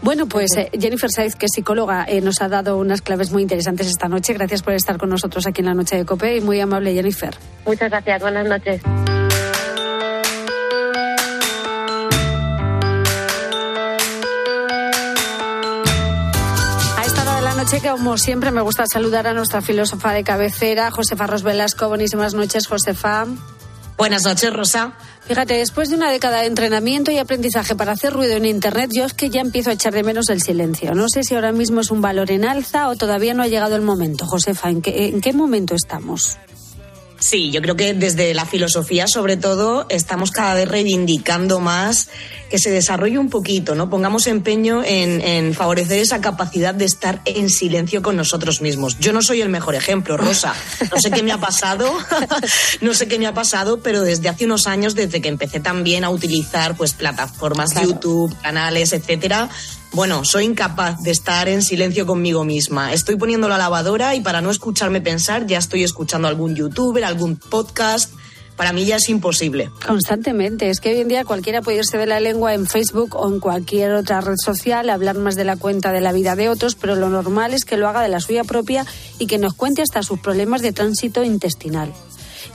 Bueno, 0.00 0.26
pues 0.26 0.56
eh, 0.56 0.70
Jennifer 0.78 1.10
Saiz, 1.10 1.34
que 1.34 1.46
es 1.46 1.52
psicóloga, 1.54 2.04
eh, 2.08 2.20
nos 2.20 2.40
ha 2.40 2.48
dado 2.48 2.76
unas 2.76 3.02
claves 3.02 3.30
muy 3.30 3.42
interesantes 3.42 3.88
esta 3.88 4.08
noche. 4.08 4.32
Gracias 4.32 4.62
por 4.62 4.72
estar 4.74 4.96
con 4.96 5.10
nosotros 5.10 5.46
aquí 5.46 5.60
en 5.60 5.66
la 5.66 5.74
noche 5.74 5.96
de 5.96 6.04
COPE 6.04 6.36
y 6.36 6.40
muy 6.40 6.60
amable, 6.60 6.94
Jennifer. 6.94 7.36
Muchas 7.66 7.90
gracias, 7.90 8.20
buenas 8.22 8.46
noches. 8.46 8.80
A 16.96 17.04
esta 17.04 17.22
hora 17.22 17.34
de 17.36 17.42
la 17.42 17.54
noche, 17.54 17.80
que 17.80 17.88
como 17.88 18.16
siempre, 18.18 18.52
me 18.52 18.60
gusta 18.60 18.84
saludar 18.86 19.26
a 19.26 19.34
nuestra 19.34 19.60
filósofa 19.62 20.12
de 20.12 20.22
cabecera, 20.22 20.90
Josefa 20.92 21.26
Ros 21.26 21.42
Velasco. 21.42 21.88
Buenísimas 21.88 22.34
noches, 22.34 22.68
Josefa. 22.68 23.26
Buenas 23.96 24.22
noches, 24.24 24.52
Rosa. 24.52 24.92
Fíjate, 25.28 25.58
después 25.58 25.90
de 25.90 25.96
una 25.96 26.10
década 26.10 26.40
de 26.40 26.46
entrenamiento 26.46 27.10
y 27.10 27.18
aprendizaje 27.18 27.74
para 27.74 27.92
hacer 27.92 28.14
ruido 28.14 28.36
en 28.36 28.46
Internet, 28.46 28.90
yo 28.94 29.04
es 29.04 29.12
que 29.12 29.28
ya 29.28 29.42
empiezo 29.42 29.68
a 29.68 29.74
echar 29.74 29.92
de 29.92 30.02
menos 30.02 30.30
el 30.30 30.40
silencio. 30.40 30.94
No 30.94 31.06
sé 31.10 31.22
si 31.22 31.34
ahora 31.34 31.52
mismo 31.52 31.82
es 31.82 31.90
un 31.90 32.00
valor 32.00 32.30
en 32.30 32.46
alza 32.46 32.88
o 32.88 32.96
todavía 32.96 33.34
no 33.34 33.42
ha 33.42 33.46
llegado 33.46 33.76
el 33.76 33.82
momento. 33.82 34.24
Josefa, 34.24 34.70
¿en 34.70 34.80
qué, 34.80 35.08
en 35.08 35.20
qué 35.20 35.34
momento 35.34 35.74
estamos? 35.74 36.38
Sí, 37.20 37.50
yo 37.50 37.60
creo 37.60 37.74
que 37.74 37.94
desde 37.94 38.32
la 38.32 38.46
filosofía, 38.46 39.08
sobre 39.08 39.36
todo, 39.36 39.86
estamos 39.88 40.30
cada 40.30 40.54
vez 40.54 40.68
reivindicando 40.68 41.58
más 41.58 42.08
que 42.48 42.58
se 42.58 42.70
desarrolle 42.70 43.18
un 43.18 43.28
poquito, 43.28 43.74
¿no? 43.74 43.90
Pongamos 43.90 44.26
empeño 44.26 44.82
en, 44.84 45.20
en 45.20 45.52
favorecer 45.52 45.98
esa 45.98 46.20
capacidad 46.20 46.74
de 46.74 46.84
estar 46.84 47.20
en 47.24 47.50
silencio 47.50 48.02
con 48.02 48.16
nosotros 48.16 48.60
mismos. 48.60 48.98
Yo 49.00 49.12
no 49.12 49.20
soy 49.20 49.42
el 49.42 49.48
mejor 49.48 49.74
ejemplo, 49.74 50.16
Rosa. 50.16 50.54
No 50.92 51.00
sé 51.00 51.10
qué 51.10 51.22
me 51.22 51.32
ha 51.32 51.38
pasado, 51.38 51.92
no 52.80 52.94
sé 52.94 53.08
qué 53.08 53.18
me 53.18 53.26
ha 53.26 53.34
pasado, 53.34 53.80
pero 53.80 54.02
desde 54.02 54.28
hace 54.28 54.44
unos 54.44 54.66
años, 54.66 54.94
desde 54.94 55.20
que 55.20 55.28
empecé 55.28 55.60
también 55.60 56.04
a 56.04 56.10
utilizar 56.10 56.76
pues 56.76 56.94
plataformas, 56.94 57.74
YouTube, 57.74 58.34
canales, 58.40 58.92
etcétera, 58.92 59.50
bueno, 59.92 60.24
soy 60.24 60.44
incapaz 60.44 61.02
de 61.02 61.10
estar 61.10 61.48
en 61.48 61.62
silencio 61.62 62.06
conmigo 62.06 62.44
misma. 62.44 62.92
Estoy 62.92 63.16
poniendo 63.16 63.48
la 63.48 63.58
lavadora 63.58 64.14
y 64.14 64.20
para 64.20 64.40
no 64.40 64.50
escucharme 64.50 65.00
pensar 65.00 65.46
ya 65.46 65.58
estoy 65.58 65.82
escuchando 65.82 66.28
algún 66.28 66.54
youtuber, 66.54 67.04
algún 67.04 67.36
podcast. 67.36 68.12
Para 68.56 68.72
mí 68.72 68.84
ya 68.84 68.96
es 68.96 69.08
imposible. 69.08 69.70
Constantemente. 69.86 70.68
Es 70.68 70.80
que 70.80 70.90
hoy 70.90 71.00
en 71.00 71.08
día 71.08 71.24
cualquiera 71.24 71.62
puede 71.62 71.78
irse 71.78 71.96
de 71.96 72.06
la 72.06 72.18
lengua 72.18 72.54
en 72.54 72.66
Facebook 72.66 73.14
o 73.14 73.28
en 73.28 73.38
cualquier 73.38 73.92
otra 73.92 74.20
red 74.20 74.34
social, 74.36 74.90
hablar 74.90 75.16
más 75.16 75.36
de 75.36 75.44
la 75.44 75.56
cuenta 75.56 75.92
de 75.92 76.00
la 76.00 76.12
vida 76.12 76.34
de 76.34 76.48
otros, 76.48 76.74
pero 76.74 76.96
lo 76.96 77.08
normal 77.08 77.54
es 77.54 77.64
que 77.64 77.76
lo 77.76 77.88
haga 77.88 78.02
de 78.02 78.08
la 78.08 78.18
suya 78.18 78.42
propia 78.42 78.84
y 79.20 79.26
que 79.26 79.38
nos 79.38 79.54
cuente 79.54 79.82
hasta 79.82 80.02
sus 80.02 80.18
problemas 80.18 80.60
de 80.60 80.72
tránsito 80.72 81.22
intestinal. 81.22 81.94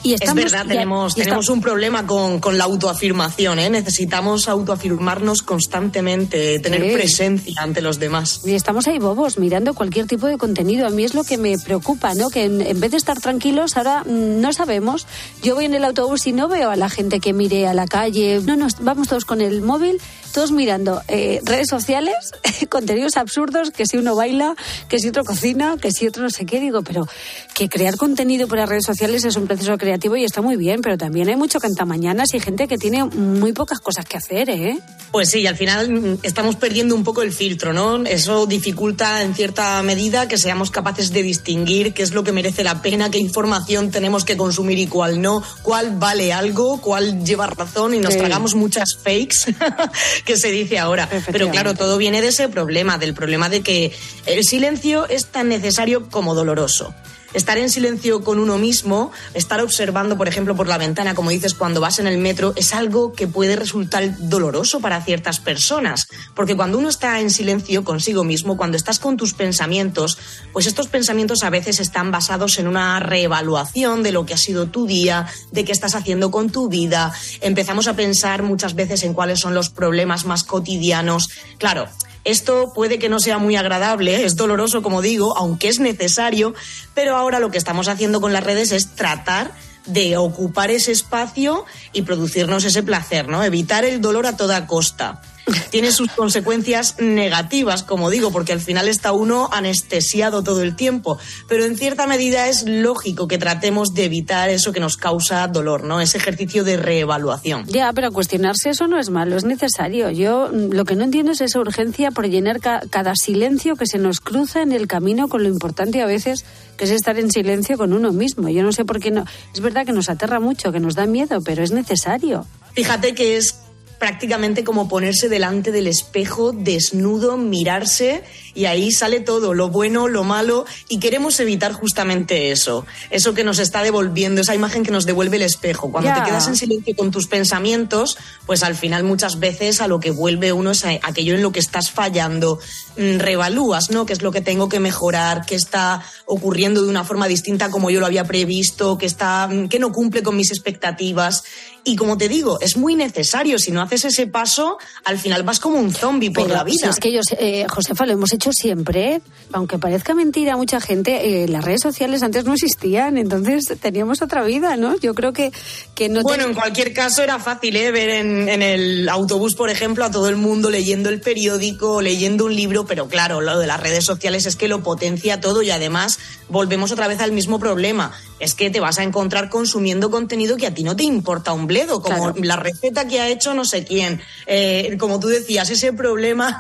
Y 0.03 0.13
estamos, 0.13 0.43
es 0.43 0.51
verdad, 0.51 0.67
tenemos, 0.67 1.15
tenemos 1.15 1.49
un 1.49 1.61
problema 1.61 2.05
con, 2.05 2.39
con 2.39 2.57
la 2.57 2.65
autoafirmación. 2.65 3.57
¿eh? 3.59 3.69
Necesitamos 3.69 4.47
autoafirmarnos 4.49 5.41
constantemente, 5.43 6.59
tener 6.59 6.83
Sí. 6.83 6.93
presencia 6.93 7.61
ante 7.61 7.81
los 7.81 7.99
demás. 7.99 8.41
Y 8.45 8.53
estamos 8.53 8.87
ahí 8.87 8.99
bobos 8.99 9.37
mirando 9.39 9.73
cualquier 9.73 10.05
tipo 10.07 10.27
de 10.27 10.37
contenido. 10.37 10.85
A 10.85 10.89
mí 10.89 11.05
es 11.05 11.13
lo 11.13 11.23
que 11.23 11.37
me 11.37 11.57
preocupa, 11.57 12.13
¿no? 12.15 12.29
Que 12.29 12.43
en, 12.43 12.61
en 12.61 12.79
vez 12.81 12.91
de 12.91 12.97
estar 12.97 13.19
tranquilos, 13.21 13.77
ahora 13.77 14.03
mm, 14.03 14.41
no 14.41 14.51
sabemos. 14.51 15.07
Yo 15.41 15.55
voy 15.55 15.65
en 15.65 15.73
el 15.73 15.85
autobús 15.85 16.27
y 16.27 16.33
no 16.33 16.49
veo 16.49 16.69
a 16.69 16.75
la 16.75 16.89
gente 16.89 17.21
que 17.21 17.31
mire 17.31 17.65
a 17.67 17.73
la 17.73 17.87
calle. 17.87 18.41
No, 18.43 18.57
no, 18.57 18.67
vamos 18.81 19.07
todos 19.07 19.23
con 19.23 19.39
el 19.39 19.61
móvil, 19.61 20.01
todos 20.33 20.51
mirando 20.51 21.01
eh, 21.07 21.39
redes 21.45 21.69
sociales, 21.69 22.31
contenidos 22.69 23.15
absurdos, 23.15 23.71
que 23.71 23.85
si 23.85 23.95
uno 23.97 24.15
baila, 24.15 24.55
que 24.89 24.99
si 24.99 25.07
otro 25.07 25.23
cocina, 25.23 25.77
que 25.81 25.91
si 25.91 26.07
otro 26.07 26.23
no 26.23 26.29
sé 26.29 26.45
qué. 26.45 26.59
Digo, 26.59 26.81
pero 26.81 27.07
que 27.53 27.69
crear 27.69 27.95
contenido 27.95 28.49
para 28.49 28.65
redes 28.65 28.85
sociales 28.85 29.23
es 29.23 29.37
un 29.37 29.47
proceso 29.47 29.77
creativo 29.77 29.92
y 30.01 30.23
está 30.23 30.41
muy 30.41 30.56
bien, 30.58 30.82
pero 30.82 30.97
también 30.97 31.29
hay 31.29 31.36
mucho 31.36 31.60
cantamañanas 31.60 32.34
y 32.34 32.39
gente 32.39 32.67
que 32.67 32.77
tiene 32.77 33.03
muy 33.03 33.53
pocas 33.53 33.79
cosas 33.79 34.06
que 34.06 34.17
hacer, 34.17 34.49
¿eh? 34.49 34.79
Pues 35.12 35.29
sí, 35.29 35.45
al 35.47 35.56
final 35.56 35.89
mm, 35.91 36.17
estamos 36.23 36.56
perdiendo 36.56 36.95
un 36.95 37.03
poco 37.03 37.21
el 37.21 37.32
filtro, 37.32 37.73
¿no? 37.73 38.03
Eso 38.06 38.45
dificulta 38.45 39.21
en 39.23 39.36
cierta 39.36 39.82
medida 39.84 40.27
que 40.27 40.38
seamos 40.38 40.71
capaces 40.71 41.12
de 41.12 41.23
distinguir 41.23 41.93
qué 41.93 42.03
es 42.03 42.13
lo 42.13 42.23
que 42.23 42.32
merece 42.32 42.63
la 42.63 42.82
pena, 42.82 43.12
qué 43.12 43.17
información 43.19 43.91
tenemos 43.91 44.25
que 44.25 44.38
consumir 44.38 44.77
y 44.79 44.88
cuál 44.88 45.21
no, 45.21 45.43
cuál 45.62 45.97
vale 45.97 46.34
algo, 46.34 46.82
cuál 46.82 47.23
lleva 47.23 47.47
razón 47.47 47.93
y 47.93 47.99
nos 47.99 48.13
Sí. 48.13 48.19
tragamos 48.19 48.56
muchas 48.56 48.95
fakes 49.03 49.56
que 50.25 50.38
se 50.38 50.51
dice 50.51 50.79
ahora. 50.79 51.10
Pero 51.32 51.49
claro, 51.49 51.73
todo 51.73 51.97
viene 51.97 52.21
de 52.21 52.27
ese 52.29 52.49
problema, 52.49 52.97
del 52.97 53.13
problema 53.13 53.49
de 53.49 53.62
que 53.62 53.91
el 54.25 54.43
silencio 54.43 55.08
es 55.08 55.27
tan 55.27 55.49
necesario 55.49 56.10
como 56.10 56.36
doloroso. 56.36 56.93
Estar 57.34 57.58
en 57.58 57.69
silencio 57.69 58.24
con 58.24 58.39
uno 58.39 58.58
mismo, 58.58 59.12
estar 59.34 59.62
observando, 59.62 60.17
por 60.17 60.28
ejemplo, 60.28 60.56
por 60.56 60.67
la 60.67 60.78
ventana, 60.78 61.15
como 61.15 61.30
dices, 61.30 61.54
cuando 61.54 61.82
vas 61.82 62.00
en 62.00 62.08
el 62.08 62.17
metro, 62.17 62.54
es 62.56 62.74
algo 62.74 63.13
que 63.13 63.28
puede 63.28 63.56
resultar 63.56 64.15
doloroso 64.19 64.80
para 64.80 65.02
ciertas 65.02 65.39
personas. 65.39 66.08
Porque 66.36 66.56
cuando 66.56 66.78
uno 66.78 66.89
está 66.89 67.19
en 67.19 67.32
silencio 67.32 67.84
consigo 67.84 68.24
mismo, 68.24 68.58
cuando 68.58 68.78
estás 68.78 69.00
con 69.00 69.17
tus 69.17 69.34
pensamientos, 69.34 70.17
pues 70.52 70.67
estos 70.67 70.88
pensamientos 70.88 71.43
a 71.43 71.50
veces 71.50 71.80
están 71.80 72.12
basados 72.12 72.60
en 72.60 72.67
una 72.67 73.00
reevaluación 73.00 74.04
de 74.04 74.12
lo 74.12 74.26
que 74.26 74.34
ha 74.34 74.38
sido 74.38 74.67
tu 74.67 74.86
día, 74.86 75.28
de 75.52 75.65
qué 75.65 75.72
estás 75.72 75.96
haciendo 75.96 76.32
con 76.32 76.50
tu 76.50 76.69
vida. 76.69 77.13
Empezamos 77.41 77.88
a 77.88 77.96
pensar 77.96 78.43
muchas 78.43 78.76
veces 78.76 79.04
en 79.04 79.13
cuáles 79.13 79.39
son 79.39 79.54
los 79.54 79.69
problemas 79.69 80.26
más 80.26 80.43
cotidianos. 80.43 81.30
Claro, 81.58 81.88
Esto 82.23 82.71
puede 82.73 82.99
que 82.99 83.09
no 83.09 83.19
sea 83.19 83.38
muy 83.38 83.55
agradable, 83.55 84.23
es 84.23 84.36
doloroso, 84.36 84.81
como 84.81 85.01
digo, 85.01 85.38
aunque 85.38 85.67
es 85.67 85.79
necesario, 85.79 86.53
pero 86.93 87.17
ahora 87.17 87.39
lo 87.39 87.51
que 87.51 87.57
estamos 87.57 87.88
haciendo 87.88 88.21
con 88.21 88.31
las 88.31 88.43
redes 88.43 88.71
es 88.71 88.95
tratar 88.95 89.51
de 89.86 90.15
ocupar 90.15 90.71
ese 90.71 90.93
espacio 90.93 91.65
y 91.91 92.03
producirnos 92.03 92.63
ese 92.63 92.83
placer, 92.83 93.27
¿no? 93.27 93.43
Evitar 93.43 93.83
el 93.83 93.99
dolor 93.99 94.25
a 94.25 94.38
toda 94.38 94.67
costa 94.67 95.21
tiene 95.69 95.91
sus 95.91 96.12
consecuencias 96.12 96.95
negativas, 96.99 97.84
como 97.84 98.10
digo, 98.10 98.32
porque 98.32 98.53
al 98.53 98.62
final 98.62 98.88
está 98.88 99.12
uno 99.12 99.49
anestesiado 99.51 100.43
todo 100.43 100.62
el 100.62 100.75
tiempo. 100.75 101.17
Pero 101.47 101.65
en 101.65 101.77
cierta 101.77 102.08
medida 102.08 102.47
es 102.47 102.63
lógico 102.67 103.27
que 103.27 103.38
tratemos 103.38 103.93
de 103.93 104.06
evitar 104.06 104.49
eso 104.49 104.71
que 104.71 104.79
nos 104.79 104.97
causa 104.97 105.47
dolor, 105.47 105.84
¿no? 105.84 105.99
Ese 105.99 106.17
ejercicio 106.17 106.63
de 106.63 106.77
reevaluación. 106.77 107.65
Ya, 107.67 107.91
pero 107.93 108.12
cuestionarse 108.12 108.69
eso 108.69 108.88
no 108.88 108.99
es 108.99 109.10
malo, 109.10 109.36
es 109.36 109.43
necesario. 109.43 110.10
Yo 110.10 110.49
mm, 110.51 110.73
lo 110.73 110.86
que 110.86 110.95
no 110.95 111.03
entiendo 111.03 111.34
es 111.34 111.41
esa 111.41 111.60
urgencia 111.60 112.12
por 112.12 112.27
llenar 112.27 112.60
cada 112.60 113.15
silencio 113.15 113.75
que 113.75 113.86
se 113.86 113.97
nos 113.97 114.21
cruza 114.21 114.62
en 114.62 114.71
el 114.71 114.88
camino 114.88 115.27
con 115.27 115.43
lo 115.43 115.49
importante 115.49 116.01
a 116.01 116.06
veces 116.06 116.45
que 116.77 116.86
es 116.86 116.91
estar 116.91 117.19
en 117.19 117.32
silencio 117.32 117.77
con 117.77 117.93
uno 117.93 118.12
mismo. 118.12 118.49
Yo 118.49 118.63
no 118.63 118.71
sé 118.71 118.86
por 118.86 118.99
qué 118.99 119.12
no. 119.12 119.25
Es 119.53 119.60
verdad 119.60 119.86
que 119.86 119.91
nos 119.91 120.10
aterra 120.10 120.39
mucho, 120.39 120.71
que 120.71 120.79
nos 120.79 120.95
da 120.95 121.06
miedo, 121.06 121.41
pero 121.41 121.63
es 121.63 121.71
necesario. 121.71 122.45
Fíjate 122.73 123.13
que 123.13 123.38
es 123.38 123.56
prácticamente 124.03 124.65
como 124.65 124.89
ponerse 124.89 125.29
delante 125.29 125.71
del 125.71 125.87
espejo 125.87 126.51
desnudo, 126.51 127.37
mirarse 127.37 128.21
y 128.55 128.65
ahí 128.65 128.91
sale 128.91 129.19
todo, 129.19 129.53
lo 129.53 129.69
bueno, 129.69 130.07
lo 130.07 130.23
malo 130.23 130.65
y 130.89 130.99
queremos 130.99 131.39
evitar 131.39 131.73
justamente 131.73 132.51
eso, 132.51 132.85
eso 133.09 133.33
que 133.33 133.43
nos 133.43 133.59
está 133.59 133.83
devolviendo, 133.83 134.41
esa 134.41 134.55
imagen 134.55 134.83
que 134.83 134.91
nos 134.91 135.05
devuelve 135.05 135.37
el 135.37 135.43
espejo. 135.43 135.91
Cuando 135.91 136.13
te 136.13 136.23
quedas 136.23 136.47
en 136.47 136.55
silencio 136.55 136.95
con 136.95 137.11
tus 137.11 137.27
pensamientos, 137.27 138.17
pues 138.45 138.63
al 138.63 138.75
final 138.75 139.03
muchas 139.03 139.39
veces 139.39 139.81
a 139.81 139.87
lo 139.87 139.99
que 139.99 140.11
vuelve 140.11 140.53
uno 140.53 140.71
es 140.71 140.83
aquello 140.85 141.35
en 141.35 141.41
lo 141.41 141.51
que 141.51 141.59
estás 141.59 141.91
fallando, 141.91 142.59
mm, 142.97 143.17
revalúas, 143.19 143.89
¿no? 143.89 144.05
¿Qué 144.05 144.13
es 144.13 144.21
lo 144.21 144.31
que 144.31 144.41
tengo 144.41 144.69
que 144.69 144.79
mejorar? 144.79 145.45
¿Qué 145.45 145.55
está 145.55 146.03
ocurriendo 146.25 146.83
de 146.83 146.89
una 146.89 147.03
forma 147.03 147.27
distinta 147.27 147.69
como 147.69 147.89
yo 147.89 147.99
lo 147.99 148.05
había 148.05 148.23
previsto? 148.23 148.97
¿Qué 148.97 149.05
está, 149.05 149.47
mm, 149.47 149.69
que 149.69 149.79
no 149.79 149.91
cumple 149.91 150.23
con 150.23 150.35
mis 150.35 150.51
expectativas? 150.51 151.43
Y 151.85 151.95
como 151.97 152.17
te 152.17 152.29
digo, 152.29 152.59
es 152.61 152.77
muy 152.77 152.95
necesario. 152.95 153.59
Si 153.59 153.71
no 153.71 153.81
haces 153.81 154.05
ese 154.05 154.27
paso, 154.27 154.77
al 155.03 155.19
final 155.19 155.43
vas 155.43 155.59
como 155.59 155.77
un 155.79 155.93
zombie 155.93 156.31
por 156.31 156.49
la 156.49 156.63
vida. 156.63 156.89
es 156.89 156.99
que 156.99 157.11
yo, 157.11 157.19
eh, 157.37 157.65
Josefa, 157.67 158.05
lo 158.05 158.13
hemos 158.13 158.31
hecho 158.31 158.42
siempre. 158.51 159.21
Aunque 159.51 159.77
parezca 159.77 160.13
mentira 160.15 160.53
a 160.53 160.58
mucha 160.58 160.82
gente, 160.82 161.43
eh, 161.43 161.47
las 161.47 161.63
redes 161.63 161.82
sociales 161.82 162.23
antes 162.23 162.43
no 162.45 162.53
existían, 162.53 163.17
entonces 163.17 163.65
teníamos 163.79 164.21
otra 164.21 164.43
vida, 164.43 164.75
¿no? 164.75 164.97
Yo 164.99 165.13
creo 165.13 165.32
que, 165.32 165.51
que 165.95 166.10
no. 166.10 166.21
Bueno, 166.23 166.45
en 166.45 166.53
cualquier 166.53 166.93
caso 166.93 167.21
era 167.21 167.39
fácil 167.39 167.75
¿eh? 167.75 167.91
ver 167.91 168.10
en, 168.10 168.49
en 168.49 168.62
el 168.62 169.08
autobús, 169.10 169.56
por 169.56 169.69
ejemplo, 169.69 170.03
a 170.06 170.12
todo 170.12 170.27
el 170.29 170.36
mundo 170.36 170.69
leyendo 170.69 171.10
el 171.10 171.21
periódico, 171.21 172.01
leyendo 172.01 172.45
un 172.45 172.56
libro, 172.56 172.86
pero 172.86 173.08
claro, 173.08 173.41
lo 173.41 173.60
de 173.60 173.67
las 173.67 173.79
redes 173.79 174.03
sociales 174.03 174.45
es 174.45 174.56
que 174.56 174.67
lo 174.67 174.82
potencia 174.82 175.39
todo 175.39 175.62
y 175.62 175.69
además 175.69 176.19
volvemos 176.49 176.91
otra 176.91 177.08
vez 177.08 177.19
al 177.19 177.32
mismo 177.32 177.60
problema. 177.60 178.12
Es 178.39 178.53
que 178.53 178.69
te 178.69 178.79
vas 178.79 178.99
a 178.99 179.03
encontrar 179.03 179.49
consumiendo 179.49 180.12
contenido 180.12 180.58
que 180.58 180.67
a 180.67 180.73
ti 180.73 180.84
no 180.84 180.95
te 180.95 181.03
importa 181.03 181.53
un 181.53 181.67
bledo, 181.67 182.01
como 182.01 182.32
la 182.41 182.56
receta 182.56 183.08
que 183.08 183.19
ha 183.19 183.29
hecho 183.29 183.53
no 183.53 183.65
sé 183.65 183.86
quién. 183.86 184.21
Eh, 184.47 184.97
como 184.99 185.19
tú 185.19 185.27
decías, 185.27 185.69
ese 185.69 185.93
problema 185.93 186.60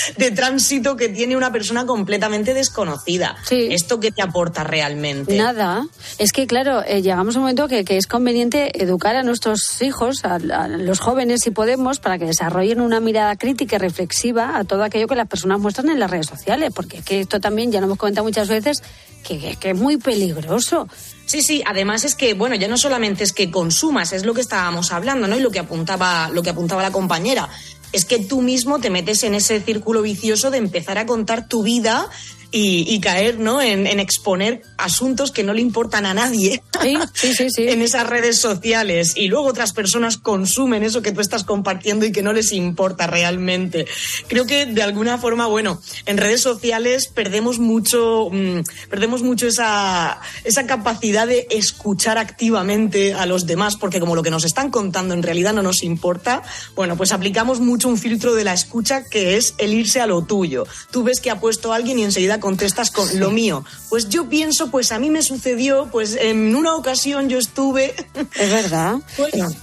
de 0.16 0.30
tránsito 0.30 0.96
que 0.96 1.08
tiene 1.08 1.23
una 1.32 1.50
persona 1.52 1.86
completamente 1.86 2.54
desconocida. 2.54 3.36
¿Esto 3.50 4.00
qué 4.00 4.12
te 4.12 4.22
aporta 4.22 4.64
realmente? 4.64 5.36
Nada. 5.36 5.86
Es 6.18 6.32
que, 6.32 6.46
claro, 6.46 6.82
eh, 6.86 7.02
llegamos 7.02 7.36
a 7.36 7.38
un 7.38 7.44
momento 7.44 7.68
que, 7.68 7.84
es 7.88 8.06
conveniente 8.06 8.82
educar 8.82 9.16
a 9.16 9.22
nuestros 9.22 9.80
hijos, 9.82 10.24
a, 10.24 10.38
los 10.38 11.00
jóvenes, 11.00 11.40
si 11.42 11.50
podemos, 11.50 12.00
para 12.00 12.18
que 12.18 12.26
desarrollen 12.26 12.80
una 12.80 13.00
mirada 13.00 13.36
crítica 13.36 13.76
y 13.76 13.78
reflexiva 13.78 14.58
a 14.58 14.64
todo 14.64 14.84
aquello 14.84 15.06
que 15.06 15.14
las 15.14 15.28
personas 15.28 15.60
muestran 15.60 15.88
en 15.88 15.98
las 15.98 16.10
redes 16.10 16.26
sociales, 16.26 16.72
porque 16.74 17.02
que 17.02 17.20
esto 17.20 17.40
también, 17.40 17.72
ya 17.72 17.80
lo 17.80 17.86
hemos 17.86 17.98
comentado 17.98 18.24
muchas 18.24 18.48
veces, 18.48 18.82
que, 19.24 19.56
es 19.60 19.76
muy 19.76 19.96
peligroso. 19.96 20.88
Sí, 21.26 21.42
sí, 21.42 21.62
además 21.66 22.04
es 22.04 22.14
que, 22.14 22.34
bueno, 22.34 22.54
ya 22.54 22.68
no 22.68 22.76
solamente 22.76 23.24
es 23.24 23.32
que 23.32 23.50
consumas, 23.50 24.12
es 24.12 24.24
lo 24.24 24.34
que 24.34 24.42
estábamos 24.42 24.92
hablando, 24.92 25.26
¿no? 25.26 25.36
Y 25.36 25.40
lo 25.40 25.50
que 25.50 25.58
apuntaba, 25.58 26.28
lo 26.28 26.42
que 26.42 26.50
apuntaba 26.50 26.82
la 26.82 26.92
compañera. 26.92 27.48
Es 27.94 28.04
que 28.04 28.18
tú 28.18 28.42
mismo 28.42 28.80
te 28.80 28.90
metes 28.90 29.22
en 29.22 29.34
ese 29.34 29.60
círculo 29.60 30.02
vicioso 30.02 30.50
de 30.50 30.58
empezar 30.58 30.98
a 30.98 31.06
contar 31.06 31.48
tu 31.48 31.62
vida 31.62 32.10
y, 32.56 33.00
caer 33.00 33.40
¿no? 33.40 33.60
En, 33.60 33.86
exponer 33.98 34.62
asuntos 34.76 35.32
que 35.32 35.42
no 35.42 35.52
le 35.52 35.60
importan 35.60 36.06
a 36.06 36.14
nadie 36.14 36.62
en 36.82 37.82
esas 37.82 38.06
redes 38.06 38.38
sociales 38.38 39.14
y 39.16 39.26
luego 39.26 39.46
otras 39.46 39.72
personas 39.72 40.18
consumen 40.18 40.84
eso 40.84 41.02
que 41.02 41.10
tú 41.10 41.20
estás 41.20 41.42
compartiendo 41.42 42.06
y 42.06 42.12
que 42.12 42.22
no 42.22 42.32
les 42.32 42.52
importa 42.52 43.08
realmente. 43.08 43.86
Creo 44.28 44.46
que 44.46 44.66
de 44.66 44.82
alguna 44.82 45.18
forma, 45.18 45.46
bueno, 45.46 45.80
en 46.06 46.16
redes 46.16 46.42
sociales 46.42 47.08
perdemos 47.08 47.58
mucho, 47.58 48.28
mm, 48.30 48.60
perdemos 48.88 49.22
mucho 49.22 49.48
esa, 49.48 50.20
esa 50.44 50.66
capacidad 50.66 51.26
de 51.26 51.48
escuchar 51.50 52.18
activamente 52.18 53.14
a 53.14 53.26
los 53.26 53.46
demás, 53.46 53.76
porque 53.76 53.98
como 53.98 54.14
lo 54.14 54.22
que 54.22 54.30
nos 54.30 54.44
están 54.44 54.70
contando 54.70 55.14
en 55.14 55.24
realidad 55.24 55.54
no 55.54 55.62
nos 55.62 55.82
importa, 55.82 56.42
bueno, 56.76 56.96
pues 56.96 57.10
aplicamos 57.10 57.58
mucho 57.58 57.88
un 57.88 57.98
filtro 57.98 58.34
de 58.34 58.44
la 58.44 58.54
escucha 58.54 59.04
que 59.04 59.36
es 59.36 59.54
el 59.58 59.74
irse 59.74 60.00
a 60.00 60.06
lo 60.06 60.22
tuyo. 60.22 60.66
Tú 60.92 61.02
ves 61.02 61.20
que 61.20 61.32
ha 61.32 61.40
puesto 61.40 61.72
a 61.72 61.76
alguien 61.76 61.98
y 61.98 62.04
enseguida 62.04 62.43
contestas 62.44 62.90
con 62.90 63.08
lo 63.18 63.30
mío. 63.30 63.64
Pues 63.88 64.10
yo 64.10 64.28
pienso, 64.28 64.70
pues 64.70 64.92
a 64.92 64.98
mí 64.98 65.08
me 65.08 65.22
sucedió, 65.22 65.88
pues 65.90 66.14
en 66.14 66.54
una 66.54 66.76
ocasión 66.76 67.30
yo 67.30 67.38
estuve. 67.38 67.94
Es 68.34 68.50
verdad. 68.50 68.96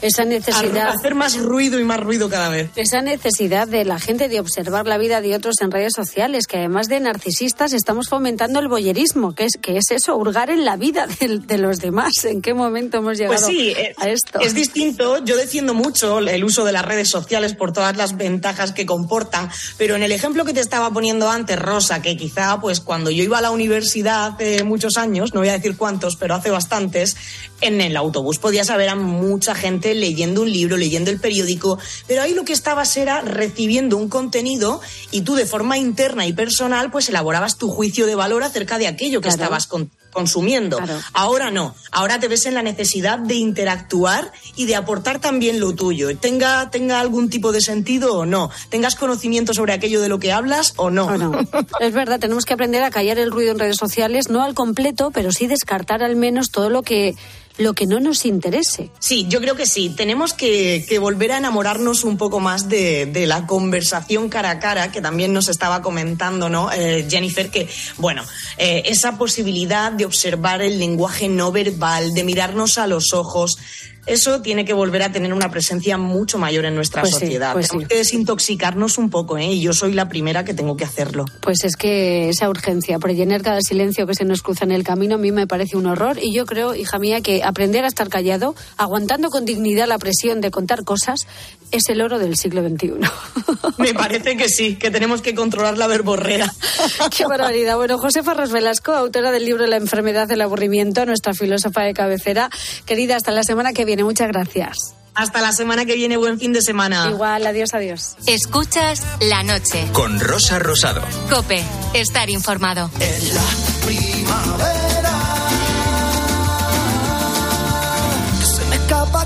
esa 0.01 0.23
necesidad. 0.23 0.89
hacer 0.89 1.13
más 1.13 1.37
ruido 1.37 1.77
y 1.77 1.83
más 1.83 1.99
ruido 1.99 2.29
cada 2.29 2.49
vez. 2.49 2.71
Esa 2.75 3.01
necesidad 3.01 3.67
de 3.67 3.85
la 3.85 3.99
gente 3.99 4.29
de 4.29 4.39
observar 4.39 4.87
la 4.87 4.97
vida 4.97 5.19
de 5.21 5.35
otros 5.35 5.55
en 5.61 5.71
redes 5.71 5.93
sociales, 5.95 6.47
que 6.47 6.57
además 6.57 6.87
de 6.87 7.01
narcisistas 7.01 7.73
estamos 7.73 8.07
fomentando 8.07 8.59
el 8.59 8.67
boyerismo, 8.69 9.35
que 9.35 9.43
es, 9.43 9.57
que 9.61 9.77
es 9.77 9.91
eso, 9.91 10.15
hurgar 10.15 10.49
en 10.49 10.63
la 10.63 10.77
vida 10.77 11.05
de, 11.19 11.57
los 11.57 11.77
demás. 11.77 12.25
¿En 12.25 12.41
qué 12.41 12.53
momento 12.53 12.97
hemos 12.97 13.17
llegado 13.17 13.35
pues 13.35 13.45
sí, 13.45 13.75
a 13.97 14.09
esto? 14.09 14.39
Es 14.39 14.55
distinto. 14.55 15.23
Yo 15.23 15.35
defiendo 15.35 15.73
mucho 15.73 16.19
el 16.19 16.43
uso 16.43 16.63
de 16.63 16.71
las 16.71 16.85
redes 16.85 17.09
sociales 17.09 17.53
por 17.53 17.73
todas 17.73 17.95
las 17.97 18.17
ventajas 18.17 18.71
que 18.71 18.85
comportan, 18.85 19.49
pero 19.77 19.95
en 19.95 20.03
el 20.03 20.11
ejemplo 20.13 20.45
que 20.45 20.53
te 20.53 20.61
estaba 20.61 20.89
poniendo 20.91 21.29
antes, 21.29 21.59
Rosa, 21.59 22.01
que 22.01 22.15
quizá 22.15 22.59
pues 22.59 22.70
pues 22.71 22.79
cuando 22.79 23.11
yo 23.11 23.21
iba 23.21 23.37
a 23.37 23.41
la 23.41 23.51
universidad 23.51 24.27
hace 24.27 24.63
muchos 24.63 24.95
años, 24.95 25.33
no 25.33 25.41
voy 25.41 25.49
a 25.49 25.57
decir 25.57 25.75
cuántos, 25.75 26.15
pero 26.15 26.35
hace 26.35 26.51
bastantes, 26.51 27.17
en 27.59 27.81
el 27.81 27.97
autobús 27.97 28.39
podías 28.39 28.69
ver 28.77 28.87
a 28.87 28.95
mucha 28.95 29.55
gente 29.55 29.93
leyendo 29.93 30.43
un 30.43 30.49
libro, 30.49 30.77
leyendo 30.77 31.11
el 31.11 31.19
periódico, 31.19 31.77
pero 32.07 32.21
ahí 32.21 32.33
lo 32.33 32.45
que 32.45 32.53
estabas 32.53 32.95
era 32.95 33.19
recibiendo 33.19 33.97
un 33.97 34.07
contenido 34.07 34.79
y 35.11 35.23
tú 35.23 35.35
de 35.35 35.45
forma 35.45 35.77
interna 35.77 36.25
y 36.25 36.31
personal 36.31 36.91
pues 36.91 37.09
elaborabas 37.09 37.57
tu 37.57 37.67
juicio 37.67 38.05
de 38.05 38.15
valor 38.15 38.41
acerca 38.41 38.77
de 38.77 38.87
aquello 38.87 39.19
que 39.19 39.27
estabas 39.27 39.67
con 39.67 39.91
consumiendo. 40.11 40.77
Ahora 41.13 41.51
no, 41.51 41.75
ahora 41.91 42.19
te 42.19 42.27
ves 42.27 42.45
en 42.45 42.53
la 42.53 42.63
necesidad 42.63 43.19
de 43.19 43.35
interactuar 43.35 44.31
y 44.55 44.65
de 44.65 44.75
aportar 44.75 45.19
también 45.19 45.59
lo 45.59 45.73
tuyo, 45.73 46.15
tenga, 46.17 46.69
tenga 46.69 46.99
algún 46.99 47.29
tipo 47.29 47.51
de 47.51 47.61
sentido 47.61 48.19
o 48.19 48.25
no, 48.25 48.49
tengas 48.69 48.95
conocimiento 48.95 49.53
sobre 49.53 49.73
aquello 49.73 50.01
de 50.01 50.09
lo 50.09 50.19
que 50.19 50.31
hablas 50.31 50.73
o 50.77 50.89
no. 50.89 51.09
es 51.79 51.93
verdad, 51.93 52.19
tenemos 52.19 52.45
que 52.45 52.53
aprender 52.53 52.83
a 52.83 52.91
callar 52.91 53.17
el 53.19 53.31
ruido 53.31 53.51
en 53.51 53.59
redes 53.59 53.77
sociales, 53.77 54.29
no 54.29 54.43
al 54.43 54.53
completo, 54.53 55.11
pero 55.11 55.31
sí 55.31 55.47
descartar 55.47 56.03
al 56.03 56.15
menos 56.15 56.51
todo 56.51 56.69
lo 56.69 56.83
que 56.83 57.15
lo 57.61 57.73
que 57.73 57.85
no 57.85 57.99
nos 57.99 58.25
interese. 58.25 58.89
Sí, 58.99 59.25
yo 59.29 59.39
creo 59.39 59.55
que 59.55 59.65
sí. 59.65 59.89
Tenemos 59.89 60.33
que, 60.33 60.85
volver 60.99 61.31
a 61.31 61.37
enamorarnos 61.37 62.03
un 62.03 62.17
poco 62.17 62.39
más 62.39 62.69
de, 62.69 63.09
la 63.27 63.47
conversación 63.47 64.29
cara 64.29 64.51
a 64.51 64.59
cara, 64.59 64.91
que 64.91 65.01
también 65.01 65.33
nos 65.33 65.47
estaba 65.47 65.81
comentando, 65.81 66.49
¿no? 66.49 66.71
Eh, 66.71 67.07
Jennifer, 67.09 67.49
que, 67.49 67.67
bueno, 67.97 68.23
eh, 68.57 68.83
esa 68.85 69.17
posibilidad 69.17 69.91
de 69.91 70.05
observar 70.05 70.61
el 70.61 70.79
lenguaje 70.79 71.29
no 71.29 71.51
verbal, 71.51 72.13
de 72.13 72.23
mirarnos 72.23 72.77
a 72.77 72.87
los 72.87 73.13
ojos, 73.13 73.57
eso 74.05 74.41
tiene 74.41 74.65
que 74.65 74.73
volver 74.73 75.03
a 75.03 75.11
tener 75.11 75.33
una 75.33 75.51
presencia 75.51 75.97
mucho 75.97 76.37
mayor 76.37 76.65
en 76.65 76.75
nuestra 76.75 77.01
pues 77.01 77.13
sociedad. 77.13 77.53
Pues 77.53 77.69
Tenemos 77.69 77.89
que 77.89 77.97
desintoxicarnos 77.97 78.97
un 78.97 79.09
poco, 79.09 79.37
¿eh? 79.37 79.53
Y 79.53 79.61
yo 79.61 79.73
soy 79.73 79.93
la 79.93 80.09
primera 80.09 80.43
que 80.43 80.53
tengo 80.53 80.75
que 80.75 80.85
hacerlo. 80.85 81.25
Pues 81.41 81.63
es 81.63 81.75
que 81.75 82.29
esa 82.29 82.49
urgencia 82.49 82.99
por 82.99 83.13
llenar 83.13 83.41
cada 83.41 83.61
silencio 83.61 84.07
que 84.07 84.15
se 84.15 84.25
nos 84.25 84.41
cruza 84.41 84.65
en 84.65 84.71
el 84.71 84.83
camino 84.83 85.15
a 85.15 85.17
mí 85.17 85.31
me 85.31 85.47
parece 85.47 85.77
un 85.77 85.85
horror 85.85 86.17
y 86.21 86.33
yo 86.33 86.45
creo, 86.45 86.75
hija 86.75 86.99
mía, 86.99 87.21
que 87.21 87.43
aprender 87.43 87.83
a 87.85 87.87
estar 87.87 88.09
callado, 88.09 88.55
aguantando 88.77 89.29
con 89.29 89.45
dignidad 89.45 89.87
la 89.87 89.97
presión 89.97 90.41
de 90.41 90.51
contar 90.51 90.83
cosas, 90.83 91.27
es 91.71 91.89
el 91.89 92.01
oro 92.01 92.19
del 92.19 92.35
siglo 92.35 92.67
XXI. 92.67 92.93
Me 93.77 93.93
parece 93.93 94.37
que 94.37 94.49
sí, 94.49 94.75
que 94.75 94.91
tenemos 94.91 95.21
que 95.21 95.33
controlar 95.33 95.77
la 95.77 95.87
verborrea. 95.87 96.51
Qué 97.15 97.25
barbaridad. 97.25 97.75
Bueno, 97.77 97.97
Josefa 97.97 98.33
Ros 98.33 98.51
Velasco, 98.51 98.93
autora 98.93 99.31
del 99.31 99.45
libro 99.45 99.65
La 99.67 99.77
enfermedad 99.77 100.27
del 100.27 100.41
aburrimiento, 100.41 101.05
nuestra 101.05 101.33
filósofa 101.33 101.81
de 101.81 101.93
cabecera. 101.93 102.49
Querida, 102.85 103.15
hasta 103.15 103.31
la 103.31 103.43
semana 103.43 103.73
que 103.73 103.85
viene. 103.85 104.03
Muchas 104.03 104.27
gracias. 104.27 104.95
Hasta 105.13 105.41
la 105.41 105.51
semana 105.51 105.85
que 105.85 105.95
viene, 105.95 106.15
buen 106.15 106.39
fin 106.39 106.53
de 106.53 106.61
semana. 106.61 107.07
Igual, 107.09 107.45
adiós, 107.45 107.73
adiós. 107.73 108.15
Escuchas 108.27 109.03
la 109.19 109.43
noche. 109.43 109.85
Con 109.91 110.19
Rosa 110.19 110.57
Rosado. 110.57 111.01
Cope, 111.29 111.61
estar 111.93 112.29
informado. 112.29 112.89
En 112.99 113.35
la 113.35 113.85
primavera. 113.85 114.90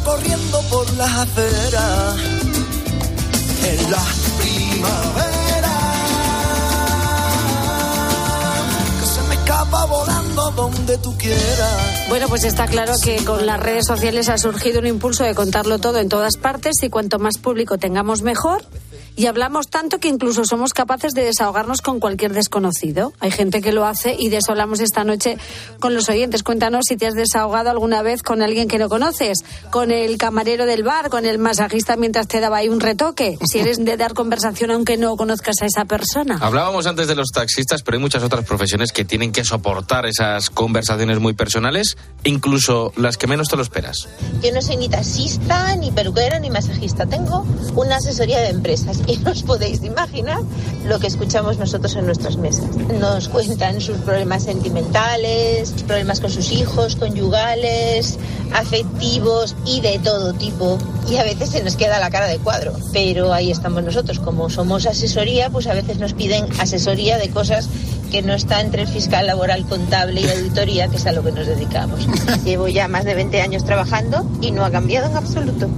corriendo 0.04 0.62
por 0.70 0.94
las 0.94 1.12
aceras. 1.12 2.16
En 3.64 3.92
la 3.92 4.04
primavera, 4.40 5.78
que 9.00 9.06
se 9.06 9.22
me 9.24 9.86
volando 9.88 10.52
donde 10.52 10.98
tú 10.98 11.18
quieras. 11.18 12.08
Bueno, 12.10 12.28
pues 12.28 12.44
está 12.44 12.68
claro 12.68 12.94
que 13.04 13.24
con 13.24 13.46
las 13.46 13.60
redes 13.60 13.86
sociales 13.88 14.30
ha 14.30 14.38
surgido 14.38 14.80
un 14.80 14.88
impulso 14.88 15.24
de 15.24 15.34
contarlo 15.34 15.80
todo 15.80 16.00
en 16.00 16.10
todas 16.10 16.38
partes 16.38 16.76
y 16.84 16.90
cuanto 16.90 17.20
más 17.20 17.38
público 17.38 17.78
tengamos 17.78 18.22
mejor 18.22 18.64
y 19.16 19.28
hablamos 19.28 19.70
tanto 19.70 20.00
que 20.00 20.10
incluso 20.10 20.44
somos 20.46 20.74
capaces 20.74 21.14
de 21.14 21.24
desahogarnos 21.24 21.82
con 21.82 22.00
cualquier 22.00 22.34
desconocido. 22.34 23.14
Hay 23.20 23.32
gente 23.32 23.62
que 23.62 23.72
lo 23.72 23.86
hace 23.86 24.16
y 24.18 24.30
de 24.30 24.38
eso 24.38 24.52
hablamos 24.52 24.82
esta 24.82 25.04
noche 25.04 25.38
con 25.80 25.94
los 25.94 26.10
oyentes. 26.10 26.44
Cuéntanos 26.44 26.86
si 26.88 26.98
te 26.98 27.08
has 27.08 27.14
desahogado 27.14 27.70
alguna 27.70 28.02
vez 28.02 28.24
con 28.24 28.42
alguien 28.42 28.68
que 28.68 28.78
no 28.78 28.90
conoces, 28.90 29.38
con 29.72 29.92
el 29.92 30.18
camarero 30.18 30.66
del 30.66 30.84
bar, 30.84 31.10
con 31.10 31.26
el 31.26 31.40
masajista 31.40 31.96
mientras 31.96 32.28
te 32.28 32.42
daba 32.42 32.58
ahí 32.58 32.68
un 32.68 32.82
retoque. 32.82 33.38
Si 33.50 33.60
eres 33.60 33.84
de 33.84 33.96
dar 33.96 34.14
conversación 34.14 34.72
aunque 34.72 34.98
no 34.98 35.16
conozcas 35.16 35.62
a 35.62 35.66
esa 35.66 35.86
persona. 35.86 36.38
Hablábamos 36.42 36.86
antes 36.86 37.08
de 37.08 37.16
los 37.16 37.30
taxistas, 37.30 37.84
pero 37.84 37.98
hay 37.98 38.02
muchas 38.02 38.24
otras 38.24 38.44
profesiones 38.46 38.92
que 38.92 39.06
tienen 39.06 39.32
que 39.32 39.46
soportar 39.46 40.06
esas 40.06 40.50
conversaciones 40.50 41.20
muy 41.20 41.34
personales, 41.34 41.98
incluso 42.24 42.92
las 42.98 43.18
que 43.18 43.28
menos 43.28 43.48
te 43.48 43.56
lo 43.56 43.62
esperas. 43.62 44.10
Yo 44.42 44.52
no 44.52 44.62
soy 44.62 44.78
ni 44.78 44.90
taxista, 44.90 45.76
ni 45.78 45.92
peluquera, 45.92 46.40
ni 46.40 46.50
masajista. 46.50 47.06
Tengo 47.06 47.46
una 47.76 47.98
asesoría 47.98 48.40
de 48.42 48.50
empresas 48.50 49.05
y 49.08 49.18
no 49.18 49.32
os 49.32 49.44
podéis 49.44 49.84
imaginar 49.84 50.40
lo 50.88 51.00
que 51.00 51.08
escuchamos 51.08 51.58
nosotros 51.58 51.96
en 51.96 52.06
nuestras 52.06 52.38
mesas. 52.38 52.76
Nos 53.00 53.28
cuentan 53.28 53.82
sus 53.82 53.98
problemas 53.98 54.44
sentimentales, 54.44 55.72
problemas 55.88 56.20
con 56.20 56.30
sus 56.30 56.52
hijos, 56.52 56.96
conyugales, 56.96 58.18
afectivos 58.54 59.56
y 59.66 59.82
de 59.82 60.00
todo 60.00 60.34
tipo. 60.34 60.78
Y 61.10 61.18
a 61.18 61.24
veces 61.24 61.50
se 61.50 61.64
nos 61.64 61.76
queda 61.76 62.00
la 62.00 62.10
cara 62.10 62.28
de 62.28 62.38
cuadro. 62.40 62.74
Pero 62.94 63.34
ahí 63.34 63.52
estamos 63.52 63.84
nosotros. 63.84 64.20
Como 64.20 64.50
somos 64.50 64.86
asesoría, 64.86 65.50
pues 65.50 65.68
a 65.68 65.74
veces 65.74 66.00
nos 66.00 66.14
piden 66.14 66.48
asesoría 66.60 67.18
de 67.18 67.30
cosas 67.30 67.70
que 68.12 68.22
no 68.22 68.34
está 68.34 68.62
entre 68.62 68.84
el 68.84 68.88
fiscal 68.88 69.28
laboral, 69.28 69.66
contable 69.66 70.22
y 70.22 70.30
auditoría, 70.30 70.88
que 70.88 70.98
es 70.98 71.06
a 71.06 71.12
lo 71.12 71.24
que 71.24 71.32
nos 71.32 71.48
dedicamos. 71.48 72.08
Llevo 72.46 72.68
ya 72.68 72.88
más 72.88 73.06
de 73.06 73.16
20 73.16 73.42
años 73.42 73.66
trabajando 73.66 74.26
y 74.42 74.52
no 74.52 74.64
ha 74.64 74.72
cambiado 74.72 75.10
en 75.10 75.18
absoluto. 75.18 75.70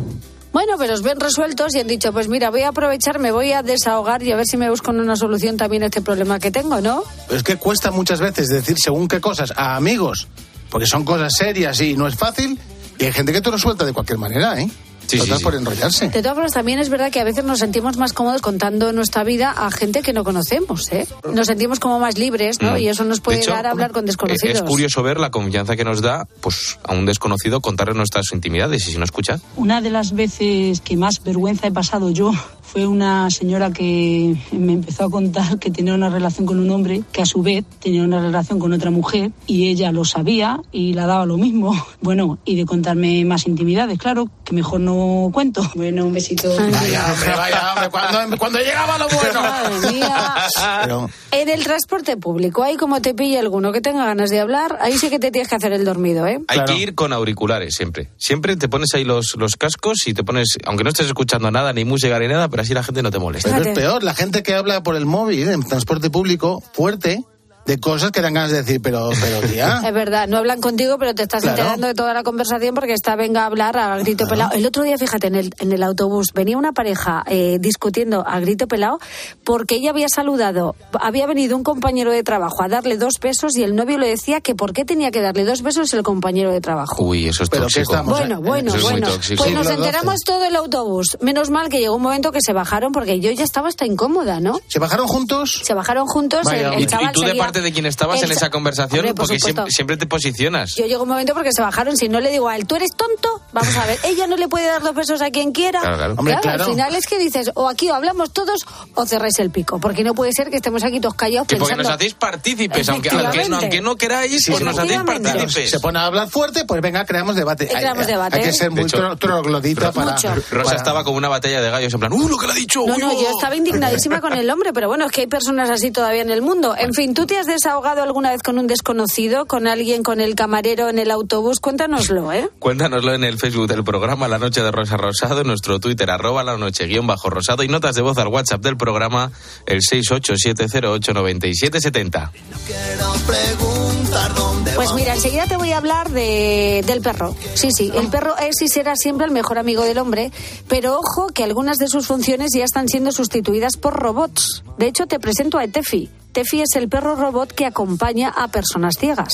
Bueno, 0.54 0.74
pero 0.78 0.94
os 0.94 1.04
ven 1.04 1.20
resueltos 1.20 1.76
y 1.76 1.80
han 1.80 1.88
dicho, 1.88 2.12
pues 2.12 2.28
mira, 2.28 2.50
voy 2.50 2.62
a 2.62 2.70
aprovechar, 2.70 3.20
me 3.20 3.32
voy 3.32 3.52
a 3.52 3.64
desahogar 3.64 4.24
y 4.24 4.32
a 4.32 4.36
ver 4.36 4.46
si 4.46 4.58
me 4.58 4.70
busco 4.70 4.92
una 4.92 5.16
solución 5.16 5.58
también 5.58 5.84
a 5.84 5.88
este 5.88 6.02
problema 6.02 6.40
que 6.40 6.52
tengo, 6.52 6.82
¿no? 6.82 7.04
Es 7.30 7.44
que 7.44 7.58
cuesta 7.58 7.92
muchas 7.92 8.20
veces 8.20 8.48
decir 8.48 8.78
según 8.80 9.08
qué 9.08 9.22
cosas 9.22 9.54
a 9.56 9.76
amigos, 9.76 10.28
porque 10.70 10.88
son 10.88 11.04
cosas 11.06 11.34
serias 11.38 11.80
y 11.82 11.96
no 11.96 12.08
es 12.08 12.16
fácil, 12.16 12.60
y 12.98 13.06
hay 13.06 13.14
gente 13.14 13.32
que 13.34 13.42
te 13.42 13.52
lo 13.52 13.60
suelta 13.60 13.86
de 13.86 13.94
cualquier 13.94 14.18
manera, 14.18 14.60
¿eh? 14.60 14.70
Sí, 15.08 15.18
Total 15.18 15.34
sí, 15.34 15.38
sí. 15.40 15.44
por 15.44 15.56
enrollarse. 15.56 16.10
De 16.10 16.22
todas 16.22 16.36
formas, 16.36 16.52
también 16.54 16.80
es 16.80 16.90
verdad 16.90 17.12
que 17.12 17.20
a 17.20 17.24
veces 17.24 17.44
nos 17.44 17.60
sentimos 17.60 17.98
más 17.98 18.14
cómodos 18.14 18.42
contando 18.42 18.92
nuestra 18.94 19.24
vida 19.24 19.52
a 19.52 19.72
gente 19.72 20.02
que 20.02 20.14
no 20.14 20.24
conocemos, 20.24 20.92
¿eh? 20.92 21.08
Nos 21.34 21.48
sentimos 21.48 21.80
como 21.80 22.00
más 22.00 22.18
libres, 22.18 22.62
¿no? 22.62 22.74
Mm. 22.74 22.78
Y 22.78 22.88
eso 22.90 23.04
nos 23.06 23.22
puede 23.22 23.40
hecho, 23.40 23.52
dar 23.52 23.68
a 23.68 23.72
hablar 23.72 23.92
con 23.92 24.04
Eh, 24.04 24.08
desconocidos. 24.08 24.56
Es 24.58 24.64
curioso 24.64 25.02
ver 25.04 25.20
la 25.20 25.32
confianza 25.32 25.76
que 25.76 25.84
nos 25.84 26.02
da 26.02 26.28
pues, 26.42 26.78
a 26.84 26.94
un 26.94 27.06
desconocido 27.06 27.62
contarle 27.62 27.94
nuestras 27.94 28.26
intimidades 28.34 28.88
y 28.88 28.92
si 28.92 28.98
no 28.98 29.06
escucha. 29.06 29.40
Una 29.56 29.82
de 29.82 29.90
las 29.90 30.14
veces 30.14 30.82
que 30.82 30.98
más 30.98 31.24
vergüenza 31.24 31.68
he 31.68 31.72
pasado 31.72 32.10
yo 32.10 32.32
fue 32.68 32.86
una 32.86 33.30
señora 33.30 33.72
que 33.72 34.36
me 34.52 34.74
empezó 34.74 35.06
a 35.06 35.10
contar 35.10 35.58
que 35.58 35.72
tenía 35.72 35.94
una 35.94 36.10
relación 36.10 36.46
con 36.46 36.60
un 36.60 36.70
hombre 36.70 37.02
que 37.14 37.22
a 37.22 37.26
su 37.26 37.42
vez 37.42 37.64
tenía 37.82 38.04
una 38.04 38.22
relación 38.22 38.60
con 38.60 38.74
otra 38.74 38.92
mujer 38.92 39.32
y 39.46 39.70
ella 39.70 39.92
lo 39.94 40.04
sabía 40.04 40.60
y 40.72 40.94
la 40.94 41.06
daba 41.06 41.26
lo 41.26 41.38
mismo. 41.38 41.74
Bueno, 42.00 42.38
y 42.46 42.56
de 42.56 42.66
contarme 42.66 43.26
más 43.26 43.48
intimidades, 43.48 43.98
claro, 43.98 44.30
que 44.46 44.54
mejor 44.54 44.80
no 44.80 45.30
cuento. 45.34 45.70
Bueno, 45.76 46.06
un 46.06 46.14
besito. 46.14 46.48
Vaya, 46.56 47.12
hombre, 47.12 47.30
vaya, 47.36 47.74
hombre, 47.74 47.90
cuando, 47.90 48.38
cuando 48.38 48.60
llegaba 48.60 48.98
lo 48.98 49.10
bueno. 49.10 49.42
Madre 49.42 49.92
mía. 49.92 50.36
Pero, 50.84 51.10
En 51.32 51.50
el 51.50 51.64
transporte 51.64 52.16
público, 52.16 52.64
ahí 52.64 52.78
como 52.78 53.02
te 53.02 53.14
pille 53.14 53.40
alguno 53.40 53.72
que 53.72 53.82
tenga 53.82 54.06
ganas 54.06 54.30
de 54.30 54.40
hablar, 54.40 54.78
ahí 54.80 54.98
sí 54.98 55.10
que 55.10 55.20
te 55.20 55.32
tienes 55.32 55.50
que 55.50 55.56
hacer 55.56 55.74
el 55.74 55.84
dormido, 55.84 56.28
¿eh? 56.28 56.40
Hay 56.48 56.64
que 56.66 56.76
ir 56.76 56.96
con 56.96 57.12
auriculares 57.12 57.76
siempre. 57.76 58.10
Siempre 58.18 58.56
te 58.56 58.70
pones 58.70 58.94
ahí 58.94 59.04
los, 59.04 59.36
los 59.38 59.56
cascos 59.56 60.08
y 60.08 60.14
te 60.14 60.24
pones, 60.24 60.58
aunque 60.66 60.84
no 60.84 60.92
estés 60.92 61.08
escuchando 61.08 61.52
nada, 61.52 61.74
ni 61.74 61.84
música 61.84 62.18
ni 62.20 62.28
nada, 62.28 62.48
pero 62.58 62.64
así 62.66 62.74
la 62.74 62.82
gente 62.82 63.04
no 63.04 63.12
te 63.12 63.20
molesta. 63.20 63.52
pero 63.56 63.70
es 63.70 63.76
peor, 63.76 64.04
la 64.04 64.16
gente 64.16 64.42
que 64.42 64.56
habla 64.56 64.82
por 64.82 64.96
el 64.96 65.06
móvil 65.06 65.48
en 65.48 65.62
transporte 65.62 66.10
público 66.10 66.64
fuerte 66.74 67.24
de 67.68 67.80
cosas 67.80 68.12
que 68.12 68.22
dan 68.22 68.34
ganas 68.34 68.50
de 68.52 68.58
decir, 68.64 68.82
pero, 68.82 69.10
pero 69.22 69.42
tía. 69.48 69.82
Es 69.86 69.94
verdad, 69.94 70.28
no 70.28 70.38
hablan 70.38 70.60
contigo, 70.62 70.98
pero 70.98 71.14
te 71.14 71.24
estás 71.24 71.44
Claro. 71.44 71.58
enterando 71.58 71.88
de 71.88 71.94
toda 71.94 72.14
la 72.14 72.24
conversación 72.24 72.74
porque 72.74 72.94
está 72.94 73.16
venga 73.16 73.44
a 73.44 73.46
hablar 73.46 73.78
a 73.78 73.96
grito 74.00 74.26
pelado. 74.28 74.52
El 74.54 74.66
otro 74.66 74.84
día, 74.84 74.98
fíjate, 74.98 75.28
en 75.28 75.36
el, 75.36 75.52
en 75.60 75.72
el 75.72 75.84
autobús 75.84 76.28
venía 76.34 76.58
una 76.58 76.72
pareja 76.74 77.24
eh, 77.28 77.58
discutiendo 77.60 78.24
a 78.28 78.40
grito 78.40 78.68
pelado 78.68 79.00
porque 79.44 79.76
ella 79.76 79.92
había 79.92 80.10
saludado, 80.10 80.76
había 81.00 81.28
venido 81.28 81.56
un 81.56 81.64
compañero 81.64 82.12
de 82.12 82.24
trabajo 82.24 82.64
a 82.64 82.68
darle 82.68 82.98
dos 82.98 83.16
besos 83.22 83.56
y 83.58 83.64
el 83.64 83.76
novio 83.76 83.98
le 83.98 84.08
decía 84.08 84.42
que 84.42 84.56
por 84.56 84.74
qué 84.74 84.86
tenía 84.86 85.12
que 85.12 85.22
darle 85.22 85.44
dos 85.44 85.62
besos 85.62 85.94
el 85.94 86.04
compañero 86.04 86.52
de 86.52 86.62
trabajo. 86.62 87.04
Uy, 87.04 87.28
eso 87.28 87.44
es 87.44 87.50
Pero 87.50 87.68
¿qué 87.68 87.82
tóxico. 87.82 87.92
estamos? 87.94 88.18
Bueno, 88.20 88.42
bueno, 88.42 88.70
Eso 88.70 88.78
es 88.78 88.84
muy 88.84 88.92
bueno. 88.94 89.08
tóxico. 89.10 89.44
Pues 89.44 89.56
nos 89.56 89.68
enteramos 89.70 90.20
todo 90.26 90.44
el 90.46 90.56
autobús. 90.56 91.18
Menos 91.22 91.50
mal 91.50 91.70
que 91.70 91.80
llegó 91.80 91.96
un 91.96 92.02
momento 92.02 92.32
que 92.32 92.40
se 92.42 92.54
bajaron 92.54 92.92
porque 92.94 93.20
yo 93.20 93.30
ya 93.32 93.44
estaba 93.44 93.68
hasta 93.68 93.86
incómoda, 93.86 94.40
¿no? 94.40 94.60
¿Se 94.68 94.80
bajaron 94.80 95.08
juntos? 95.08 95.62
Se 95.64 95.74
bajaron 95.74 96.08
juntos. 96.08 96.42
Vaya, 96.46 96.58
el, 96.58 96.62
el 96.62 96.68
hombre. 96.70 96.84
¿Y, 96.84 96.88
chaval 96.88 97.10
y 97.10 97.12
tú 97.14 97.20
de 97.22 97.28
seguía- 97.28 97.44
parte 97.58 97.62
de 97.62 97.74
quién 97.74 97.86
estabas 97.86 98.22
en 98.24 98.32
esa 98.32 98.50
conversación? 98.50 99.00
Hombre, 99.00 99.14
por 99.14 99.28
Porque 99.28 99.40
siempre, 99.40 99.66
siempre 99.70 99.98
te 99.98 100.06
posicionas. 100.08 100.76
Yo 100.76 100.86
llego 100.86 101.04
un 101.04 101.10
momento 101.10 101.34
porque 101.34 101.52
se 101.52 101.62
bajaron. 101.62 101.98
Si 101.98 102.10
no 102.10 102.20
le 102.20 102.32
digo 102.32 102.48
a 102.50 102.56
él, 102.56 102.66
¿tú 102.68 102.76
eres 102.76 102.92
tonto? 102.96 103.42
Vamos 103.54 103.76
a 103.78 103.86
ver, 103.86 104.00
ella 104.04 104.28
no 104.28 104.38
le 104.38 104.48
puede 104.48 104.66
dar 104.68 104.82
dos 104.82 104.94
besos 104.96 105.22
a 105.22 105.32
quien 105.32 105.52
quiera. 105.52 105.80
Claro, 105.82 105.98
claro. 105.98 106.16
Hombre, 106.18 106.38
claro. 106.42 106.64
Al 106.66 106.70
final 106.72 106.96
es 106.96 107.06
que 107.08 107.18
dices, 107.20 107.52
o 107.56 107.68
aquí 107.68 107.90
o 107.90 107.96
hablamos 107.96 108.32
todos 108.32 108.66
o 108.96 109.06
cerráis 109.06 109.40
el 109.40 109.50
pico. 109.52 109.80
Porque 109.80 110.04
no 110.04 110.14
puede 110.14 110.32
ser 110.34 110.50
que 110.50 110.58
estemos 110.58 110.84
aquí 110.84 111.00
todos 111.00 111.16
callados 111.16 111.48
Que 111.48 111.56
porque 111.58 111.72
pensando. 111.74 111.90
nos 111.90 111.96
hacéis 111.98 112.14
partícipes, 112.14 112.90
aunque, 112.90 113.10
aunque, 113.10 113.24
no, 113.24 113.30
Efectivamente. 113.30 113.66
aunque 113.66 113.82
no 113.82 113.96
queráis, 113.96 114.44
pues 114.48 114.62
nos 114.64 114.78
hacéis 114.78 115.02
partícipes. 115.04 115.70
Se 115.72 115.80
pone 115.80 116.00
a 116.00 116.06
hablar 116.06 116.30
fuerte, 116.30 116.66
pues 116.66 116.82
venga, 116.82 117.06
creamos 117.06 117.36
debate. 117.36 117.68
Creamos 117.68 118.06
hay, 118.06 118.14
debate. 118.14 118.38
hay 118.38 118.44
que 118.44 118.54
ser 118.54 118.72
muy 118.72 118.82
hecho, 118.84 118.98
tro- 118.98 119.18
troglodita 119.18 119.92
para, 119.92 120.12
Mucho. 120.14 120.34
Rosa 120.52 120.64
para- 120.66 120.78
estaba 120.78 121.04
como 121.04 121.18
una 121.18 121.30
batalla 121.30 121.62
de 121.62 121.70
gallos 121.70 121.94
en 121.94 122.00
plan, 122.00 122.14
¡uh, 122.14 122.28
lo 122.28 122.38
que 122.38 122.46
le 122.48 122.54
ha 122.54 122.56
dicho! 122.56 122.82
No, 122.86 122.96
uy, 122.96 123.02
no, 123.02 123.12
oh". 123.14 123.22
yo 123.22 123.30
estaba 123.32 123.56
indignadísima 123.56 124.22
con 124.22 124.34
el 124.34 124.50
hombre, 124.50 124.74
pero 124.74 124.88
bueno, 124.88 125.06
es 125.06 125.12
que 125.12 125.22
hay 125.22 125.28
personas 125.28 125.70
así 125.70 125.92
todavía 125.92 126.22
en 126.22 126.30
el 126.32 126.42
mundo. 126.42 126.76
En 126.78 126.94
fin, 126.94 127.14
¿tú 127.14 127.26
te 127.26 127.38
has 127.38 127.47
desahogado 127.48 128.04
alguna 128.04 128.32
vez 128.32 128.42
con 128.44 128.60
un 128.60 128.68
desconocido, 128.68 129.46
con 129.46 129.68
alguien, 129.68 130.04
con 130.04 130.22
el 130.22 130.36
camarero 130.36 130.90
en 130.90 131.00
el 131.00 131.12
autobús? 131.12 131.60
Cuéntanoslo, 131.60 132.32
¿eh? 132.32 132.50
Cuéntanoslo 132.60 133.14
en 133.14 133.24
el 133.24 133.40
Facebook 133.40 133.68
del 133.68 133.84
programa 133.84 134.28
La 134.28 134.38
Noche 134.38 134.62
de 134.62 134.72
Rosa 134.72 134.98
Rosado, 134.98 135.42
en 135.42 135.48
nuestro 135.48 135.80
Twitter 135.80 136.10
arroba 136.12 136.44
la 136.44 136.58
noche 136.58 136.86
guion 136.86 137.08
bajo 137.08 137.30
rosado 137.30 137.64
y 137.64 137.68
notas 137.68 137.96
de 137.96 138.02
voz 138.02 138.18
al 138.18 138.28
WhatsApp 138.28 138.62
del 138.62 138.78
programa 138.78 139.32
el 139.66 139.82
687089770. 139.82 142.32
Quiero 142.66 143.14
preguntar 143.26 144.34
dónde 144.36 144.72
Pues 144.74 144.94
mira, 144.94 145.16
enseguida 145.16 145.46
te 145.48 145.58
voy 145.58 145.72
a 145.72 145.78
hablar 145.78 146.10
de, 146.10 146.84
del 146.86 147.02
perro. 147.02 147.36
Sí, 147.54 147.70
sí, 147.72 147.92
el 147.96 148.10
perro 148.10 148.36
es 148.38 148.62
y 148.62 148.68
será 148.68 148.96
siempre 148.96 149.26
el 149.26 149.32
mejor 149.32 149.58
amigo 149.58 149.84
del 149.84 149.98
hombre, 149.98 150.32
pero 150.68 151.00
ojo 151.00 151.28
que 151.34 151.44
algunas 151.44 151.78
de 151.78 151.88
sus 151.88 152.08
funciones 152.08 152.52
ya 152.54 152.64
están 152.64 152.88
siendo 152.88 153.12
sustituidas 153.12 153.78
por 153.78 153.94
robots. 153.94 154.64
De 154.78 154.88
hecho, 154.88 155.08
te 155.08 155.20
presento 155.20 155.58
a 155.60 155.68
Tefi. 155.68 156.10
Tefi 156.38 156.62
es 156.62 156.76
el 156.76 156.88
perro 156.88 157.16
robot 157.16 157.52
que 157.52 157.66
acompaña 157.66 158.30
a 158.30 158.48
personas 158.48 158.94
ciegas. 159.00 159.34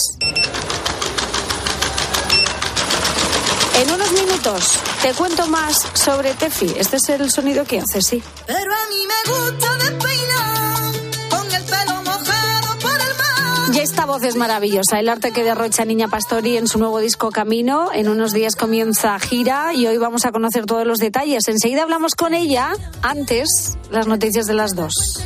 En 3.81 3.91
unos 3.91 4.11
minutos 4.13 4.79
te 5.01 5.11
cuento 5.11 5.45
más 5.47 5.85
sobre 5.95 6.33
Tefi. 6.33 6.73
Este 6.77 6.95
es 6.95 7.09
el 7.09 7.29
sonido 7.29 7.65
que 7.65 7.81
hace, 7.81 8.01
sí. 8.01 8.23
Pero 8.47 8.71
a 8.71 8.87
mí 8.87 9.05
me 9.05 9.33
gusta 9.33 9.67
despeinar 9.79 10.93
con 11.29 11.53
el 11.53 11.63
pelo 11.63 12.03
mojado 12.05 12.79
por 12.79 12.91
el 12.93 13.17
mar. 13.17 13.75
Y 13.75 13.79
esta 13.79 14.05
voz 14.05 14.23
es 14.23 14.37
maravillosa, 14.37 14.97
el 14.97 15.09
arte 15.09 15.31
que 15.31 15.43
derrocha 15.43 15.83
Niña 15.83 16.07
Pastori 16.07 16.55
en 16.55 16.69
su 16.69 16.79
nuevo 16.79 16.99
disco 16.99 17.31
Camino. 17.31 17.89
En 17.93 18.07
unos 18.07 18.31
días 18.31 18.55
comienza 18.55 19.19
gira 19.19 19.73
y 19.73 19.87
hoy 19.87 19.97
vamos 19.97 20.23
a 20.25 20.31
conocer 20.31 20.65
todos 20.65 20.87
los 20.87 20.99
detalles. 20.99 21.49
Enseguida 21.49 21.83
hablamos 21.83 22.15
con 22.15 22.33
ella, 22.33 22.71
antes 23.01 23.77
las 23.91 24.07
noticias 24.07 24.45
de 24.45 24.53
las 24.53 24.73
dos. 24.73 25.21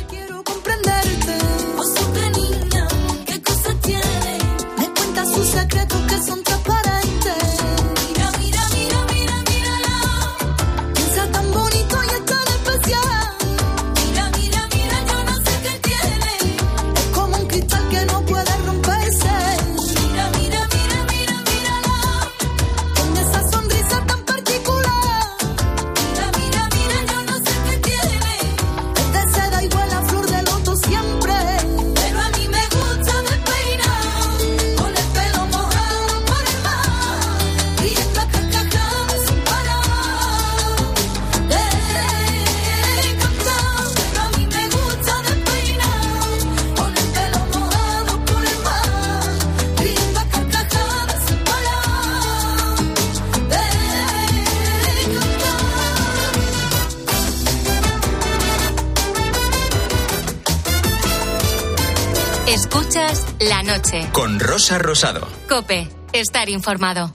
Noche. 63.78 64.08
Con 64.12 64.40
Rosa 64.40 64.78
Rosado. 64.78 65.26
Cope, 65.48 65.88
estar 66.12 66.48
informado. 66.48 67.12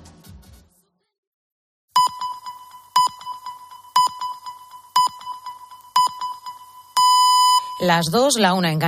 Las 7.81 8.05
dos, 8.11 8.35
la 8.37 8.53
una 8.53 8.71
en. 8.71 8.79